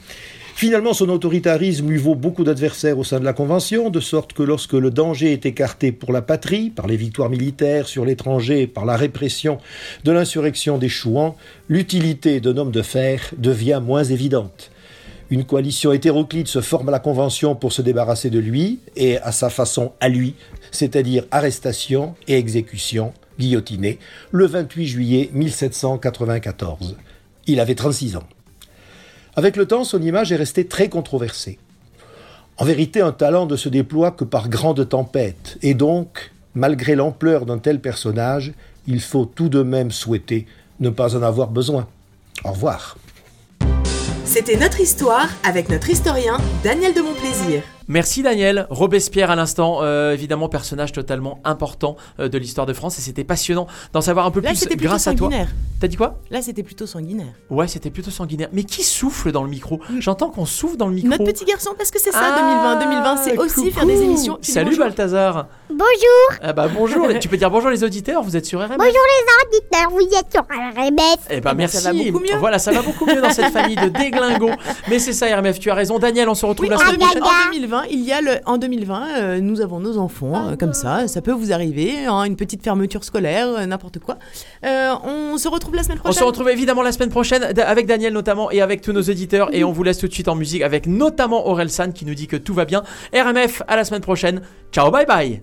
Finalement, 0.56 0.94
son 0.94 1.08
autoritarisme 1.08 1.90
lui 1.90 1.98
vaut 1.98 2.14
beaucoup 2.14 2.44
d'adversaires 2.44 2.96
au 2.96 3.02
sein 3.02 3.18
de 3.18 3.24
la 3.24 3.32
Convention, 3.32 3.90
de 3.90 3.98
sorte 3.98 4.34
que 4.34 4.42
lorsque 4.44 4.74
le 4.74 4.92
danger 4.92 5.32
est 5.32 5.46
écarté 5.46 5.90
pour 5.90 6.12
la 6.12 6.22
patrie, 6.22 6.70
par 6.70 6.86
les 6.86 6.96
victoires 6.96 7.28
militaires 7.28 7.88
sur 7.88 8.04
l'étranger, 8.04 8.68
par 8.68 8.84
la 8.84 8.96
répression 8.96 9.58
de 10.04 10.12
l'insurrection 10.12 10.78
des 10.78 10.88
Chouans, 10.88 11.36
l'utilité 11.68 12.40
d'un 12.40 12.56
homme 12.56 12.70
de 12.70 12.82
fer 12.82 13.32
devient 13.36 13.82
moins 13.84 14.04
évidente. 14.04 14.70
Une 15.28 15.44
coalition 15.44 15.92
hétéroclite 15.92 16.46
se 16.46 16.60
forme 16.60 16.88
à 16.88 16.92
la 16.92 17.00
Convention 17.00 17.56
pour 17.56 17.72
se 17.72 17.82
débarrasser 17.82 18.30
de 18.30 18.38
lui, 18.38 18.78
et 18.94 19.18
à 19.18 19.32
sa 19.32 19.50
façon 19.50 19.90
à 20.00 20.08
lui, 20.08 20.36
c'est-à-dire 20.70 21.24
arrestation 21.32 22.14
et 22.28 22.38
exécution, 22.38 23.12
guillotiné, 23.40 23.98
le 24.30 24.46
28 24.46 24.86
juillet 24.86 25.30
1794. 25.32 26.96
Il 27.48 27.58
avait 27.58 27.74
36 27.74 28.14
ans. 28.16 28.28
Avec 29.36 29.56
le 29.56 29.66
temps, 29.66 29.82
son 29.82 30.00
image 30.00 30.30
est 30.30 30.36
restée 30.36 30.66
très 30.66 30.88
controversée. 30.88 31.58
En 32.56 32.64
vérité, 32.64 33.00
un 33.00 33.10
talent 33.10 33.46
ne 33.46 33.56
se 33.56 33.68
déploie 33.68 34.12
que 34.12 34.22
par 34.22 34.48
grandes 34.48 34.88
tempêtes, 34.88 35.58
et 35.60 35.74
donc, 35.74 36.30
malgré 36.54 36.94
l'ampleur 36.94 37.44
d'un 37.44 37.58
tel 37.58 37.80
personnage, 37.80 38.52
il 38.86 39.00
faut 39.00 39.24
tout 39.24 39.48
de 39.48 39.62
même 39.62 39.90
souhaiter 39.90 40.46
ne 40.78 40.90
pas 40.90 41.16
en 41.16 41.22
avoir 41.22 41.48
besoin. 41.48 41.88
Au 42.44 42.52
revoir. 42.52 42.96
C'était 44.24 44.56
notre 44.56 44.80
histoire 44.80 45.28
avec 45.44 45.68
notre 45.68 45.90
historien 45.90 46.38
Daniel 46.62 46.94
de 46.94 47.00
Montplaisir. 47.00 47.62
Merci 47.88 48.22
Daniel. 48.22 48.66
Robespierre 48.70 49.30
à 49.30 49.36
l'instant, 49.36 49.78
euh, 49.82 50.12
évidemment 50.12 50.48
personnage 50.48 50.92
totalement 50.92 51.40
important 51.44 51.96
euh, 52.18 52.28
de 52.28 52.38
l'histoire 52.38 52.66
de 52.66 52.72
France 52.72 52.98
et 52.98 53.02
c'était 53.02 53.24
passionnant 53.24 53.66
d'en 53.92 54.00
savoir 54.00 54.26
un 54.26 54.30
peu 54.30 54.40
Là, 54.40 54.50
plus 54.50 54.56
c'était 54.58 54.76
plutôt 54.76 54.88
grâce 54.90 55.06
à 55.06 55.14
toi. 55.14 55.28
sanguinaire. 55.28 55.48
T'as 55.80 55.88
dit 55.88 55.96
quoi? 55.96 56.18
Là, 56.30 56.40
c'était 56.40 56.62
plutôt 56.62 56.86
sanguinaire. 56.86 57.34
Ouais, 57.50 57.68
c'était 57.68 57.90
plutôt 57.90 58.10
sanguinaire. 58.10 58.48
Mais 58.52 58.64
qui 58.64 58.82
souffle 58.82 59.32
dans 59.32 59.42
le 59.42 59.50
micro? 59.50 59.80
J'entends 59.98 60.30
qu'on 60.30 60.46
souffle 60.46 60.76
dans 60.78 60.86
le 60.88 60.94
micro. 60.94 61.10
Notre 61.10 61.24
petit 61.24 61.44
garçon, 61.44 61.72
parce 61.76 61.90
que 61.90 62.00
c'est 62.00 62.12
ça, 62.12 62.20
Ah, 62.22 62.78
2020. 62.80 62.90
2020, 63.02 63.16
c'est 63.18 63.38
aussi 63.38 63.54
coucou. 63.56 63.70
faire 63.70 63.86
des 63.86 64.00
émissions. 64.02 64.38
Tu 64.40 64.50
Salut 64.52 64.70
bonjour. 64.70 64.84
Balthazar. 64.86 65.46
Bonjour. 65.68 66.38
Ah 66.42 66.52
bah 66.52 66.68
bonjour. 66.72 67.08
tu 67.20 67.28
peux 67.28 67.36
dire 67.36 67.50
bonjour 67.50 67.68
les 67.70 67.84
auditeurs. 67.84 68.22
Vous 68.22 68.36
êtes 68.36 68.46
sur 68.46 68.60
RMF. 68.60 68.76
Bonjour 68.78 68.92
les 68.92 69.58
auditeurs, 69.58 69.90
vous 69.90 70.18
êtes 70.18 70.32
sur 70.32 70.42
RMF. 70.42 71.18
Eh 71.30 71.40
ben 71.40 71.54
merci. 71.54 71.76
ça 71.78 71.92
va 71.92 71.98
beaucoup 72.02 72.20
mieux. 72.20 72.38
Voilà, 72.38 72.58
ça 72.58 72.72
va 72.72 72.82
beaucoup 72.82 73.04
mieux 73.06 73.20
dans 73.20 73.30
cette 73.30 73.52
famille 73.52 73.76
de 73.76 73.88
déglingos. 73.98 74.50
Mais 74.88 74.98
c'est 74.98 75.12
ça 75.12 75.26
RMF, 75.36 75.58
tu 75.58 75.70
as 75.70 75.74
raison. 75.74 75.98
Daniel, 75.98 76.28
on 76.28 76.34
se 76.34 76.46
retrouve 76.46 76.66
Oui, 76.68 76.70
la 76.70 76.78
semaine 76.78 76.98
prochaine. 76.98 77.22
en 77.22 77.50
2020, 77.52 77.73
il 77.90 78.00
y 78.00 78.12
a 78.12 78.20
le, 78.20 78.38
en 78.46 78.58
2020, 78.58 79.08
euh, 79.18 79.40
nous 79.40 79.60
avons 79.60 79.80
nos 79.80 79.98
enfants, 79.98 80.48
euh, 80.50 80.56
comme 80.56 80.72
ça, 80.72 81.08
ça 81.08 81.20
peut 81.20 81.32
vous 81.32 81.52
arriver, 81.52 82.06
hein, 82.06 82.24
une 82.24 82.36
petite 82.36 82.62
fermeture 82.62 83.04
scolaire, 83.04 83.48
euh, 83.48 83.66
n'importe 83.66 83.98
quoi. 83.98 84.18
On 84.62 85.36
se 85.38 85.48
retrouve 85.48 85.74
la 85.74 85.82
semaine 85.82 85.98
On 85.98 86.02
prochaine. 86.04 86.20
se 86.20 86.24
retrouve 86.24 86.48
évidemment 86.50 86.82
la 86.82 86.92
semaine 86.92 87.10
prochaine 87.10 87.42
avec 87.58 87.86
Daniel 87.86 88.12
notamment 88.12 88.50
et 88.50 88.60
avec 88.60 88.80
tous 88.80 88.92
nos 88.92 89.02
auditeurs 89.02 89.48
et 89.52 89.64
on 89.64 89.72
vous 89.72 89.82
laisse 89.82 89.98
tout 89.98 90.08
de 90.08 90.12
suite 90.12 90.28
en 90.28 90.34
musique 90.34 90.62
avec 90.62 90.86
notamment 90.86 91.48
Aurel 91.48 91.70
San 91.70 91.92
qui 91.92 92.04
nous 92.04 92.14
dit 92.14 92.26
que 92.26 92.36
tout 92.36 92.54
va 92.54 92.64
bien. 92.64 92.82
RMF 93.14 93.62
à 93.66 93.76
la 93.76 93.84
semaine 93.84 94.02
prochaine. 94.02 94.42
Ciao 94.72 94.90
bye 94.90 95.06
bye. 95.06 95.42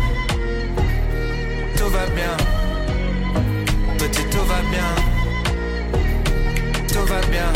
va 1.91 2.05
bien. 2.07 2.37
Petit, 3.97 4.25
tout 4.29 4.45
va 4.45 4.61
bien, 4.71 4.91
tout 6.87 7.05
va 7.05 7.21
bien, 7.29 7.51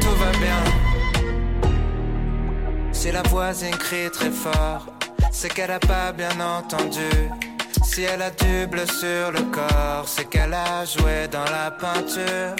tout 0.00 0.16
va 0.22 0.30
bien. 0.38 0.62
Si 2.92 3.10
la 3.10 3.22
voisine 3.22 3.76
crie 3.76 4.10
très 4.10 4.30
fort, 4.30 4.86
c'est 5.32 5.52
qu'elle 5.52 5.72
a 5.72 5.80
pas 5.80 6.12
bien 6.12 6.38
entendu. 6.40 7.10
Si 7.82 8.02
elle 8.02 8.22
a 8.22 8.30
du 8.30 8.66
bleu 8.66 8.86
sur 8.86 9.32
le 9.32 9.42
corps, 9.50 10.06
c'est 10.06 10.28
qu'elle 10.28 10.54
a 10.54 10.84
joué 10.84 11.28
dans 11.30 11.44
la 11.44 11.70
peinture. 11.70 12.54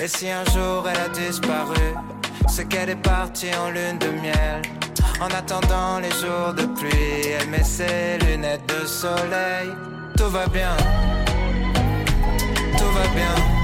Et 0.00 0.08
si 0.08 0.28
un 0.28 0.44
jour 0.46 0.88
elle 0.88 0.98
a 0.98 1.08
disparu, 1.08 1.94
c'est 2.48 2.68
qu'elle 2.68 2.90
est 2.90 3.02
partie 3.02 3.54
en 3.54 3.70
lune 3.70 3.98
de 3.98 4.08
miel. 4.20 4.62
En 5.20 5.28
attendant 5.28 6.00
les 6.00 6.10
jours 6.10 6.52
de 6.56 6.66
pluie, 6.66 7.28
elle 7.38 7.48
met 7.48 7.62
ses 7.62 8.18
lunettes 8.26 8.66
de 8.68 8.86
soleil. 8.86 9.68
Tout 10.16 10.30
va 10.30 10.46
bien, 10.46 10.76
tout 12.76 12.90
va 12.92 13.06
bien. 13.14 13.63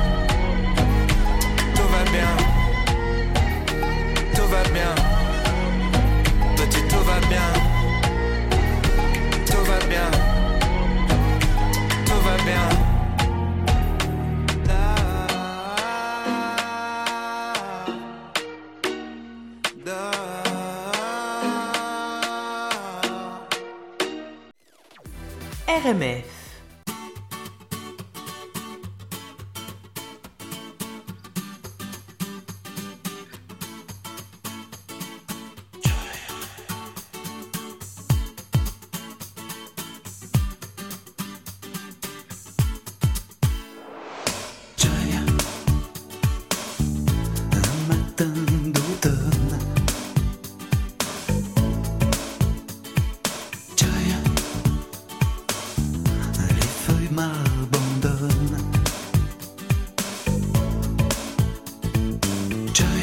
RMF. 25.91 26.30
time. 62.73 63.00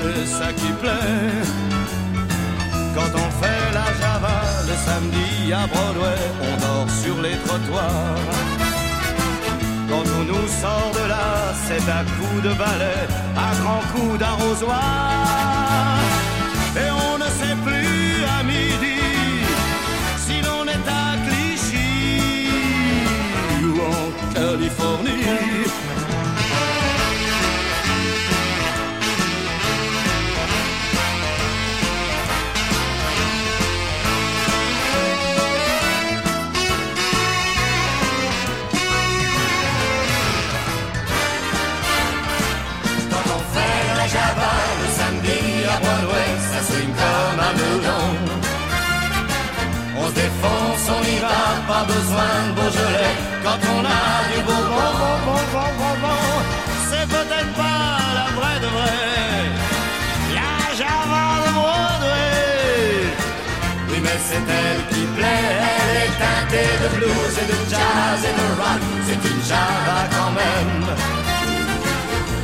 C'est 0.00 0.26
ça 0.26 0.52
qui 0.52 0.70
plaît. 0.82 1.44
Quand 2.94 3.12
on 3.24 3.30
fait 3.42 3.64
la 3.78 3.88
Java 4.00 4.38
le 4.68 4.76
samedi 4.88 5.52
à 5.52 5.66
Broadway, 5.66 6.20
on 6.48 6.54
dort 6.64 6.90
sur 7.02 7.20
les 7.20 7.36
trottoirs. 7.44 8.28
Quand 9.88 10.06
on 10.18 10.24
nous 10.24 10.48
sort 10.62 10.92
de 10.94 11.08
là, 11.08 11.52
c'est 11.66 11.86
à 11.98 12.02
coups 12.14 12.42
de 12.42 12.52
balai, 12.54 13.00
à 13.36 13.48
grands 13.60 13.86
coups 13.92 14.18
d'arrosoir. 14.18 16.19
On 50.96 51.02
y 51.14 51.18
va, 51.24 51.40
pas 51.70 51.84
besoin 51.84 52.32
de 52.46 52.52
Beaujolais. 52.56 53.14
Quand 53.44 53.60
on 53.74 53.82
a 53.84 54.04
du 54.30 54.38
bourbon, 54.46 54.90
bon, 55.00 55.16
bon, 55.26 55.42
bon, 55.54 55.70
bon, 55.80 55.94
bon, 56.04 56.22
c'est 56.88 57.06
peut-être 57.16 57.52
pas 57.62 57.90
la 58.18 58.26
vraie 58.38 58.60
de 58.64 58.70
vraie. 58.76 59.46
La 60.38 60.54
java 60.80 61.24
de 61.44 61.50
Broadway. 61.58 62.90
Oui, 63.90 63.98
mais 64.04 64.18
c'est 64.28 64.44
elle 64.60 64.82
qui 64.92 65.04
plaît, 65.16 65.46
elle 65.68 65.96
est 66.04 66.14
teintée 66.22 66.72
de 66.82 66.88
blues 66.96 67.36
et 67.42 67.46
de 67.52 67.58
jazz 67.72 68.20
et 68.28 68.34
de 68.40 68.46
rock. 68.60 68.80
C'est 69.06 69.22
une 69.30 69.42
java 69.50 69.98
quand 70.16 70.32
même. 70.42 70.86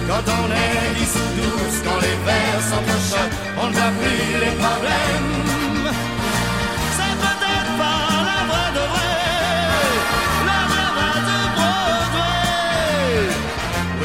Quand 0.09 0.27
on 0.41 0.47
est 0.65 0.95
10 0.99 1.15
ou 1.17 1.29
12, 1.43 1.83
quand 1.85 2.01
les 2.01 2.17
vers 2.27 2.61
s'entrechoquent, 2.71 3.39
on 3.61 3.67
ne 3.69 3.73
voit 3.73 3.93
plus 4.01 4.41
les 4.45 4.55
problèmes. 4.63 5.56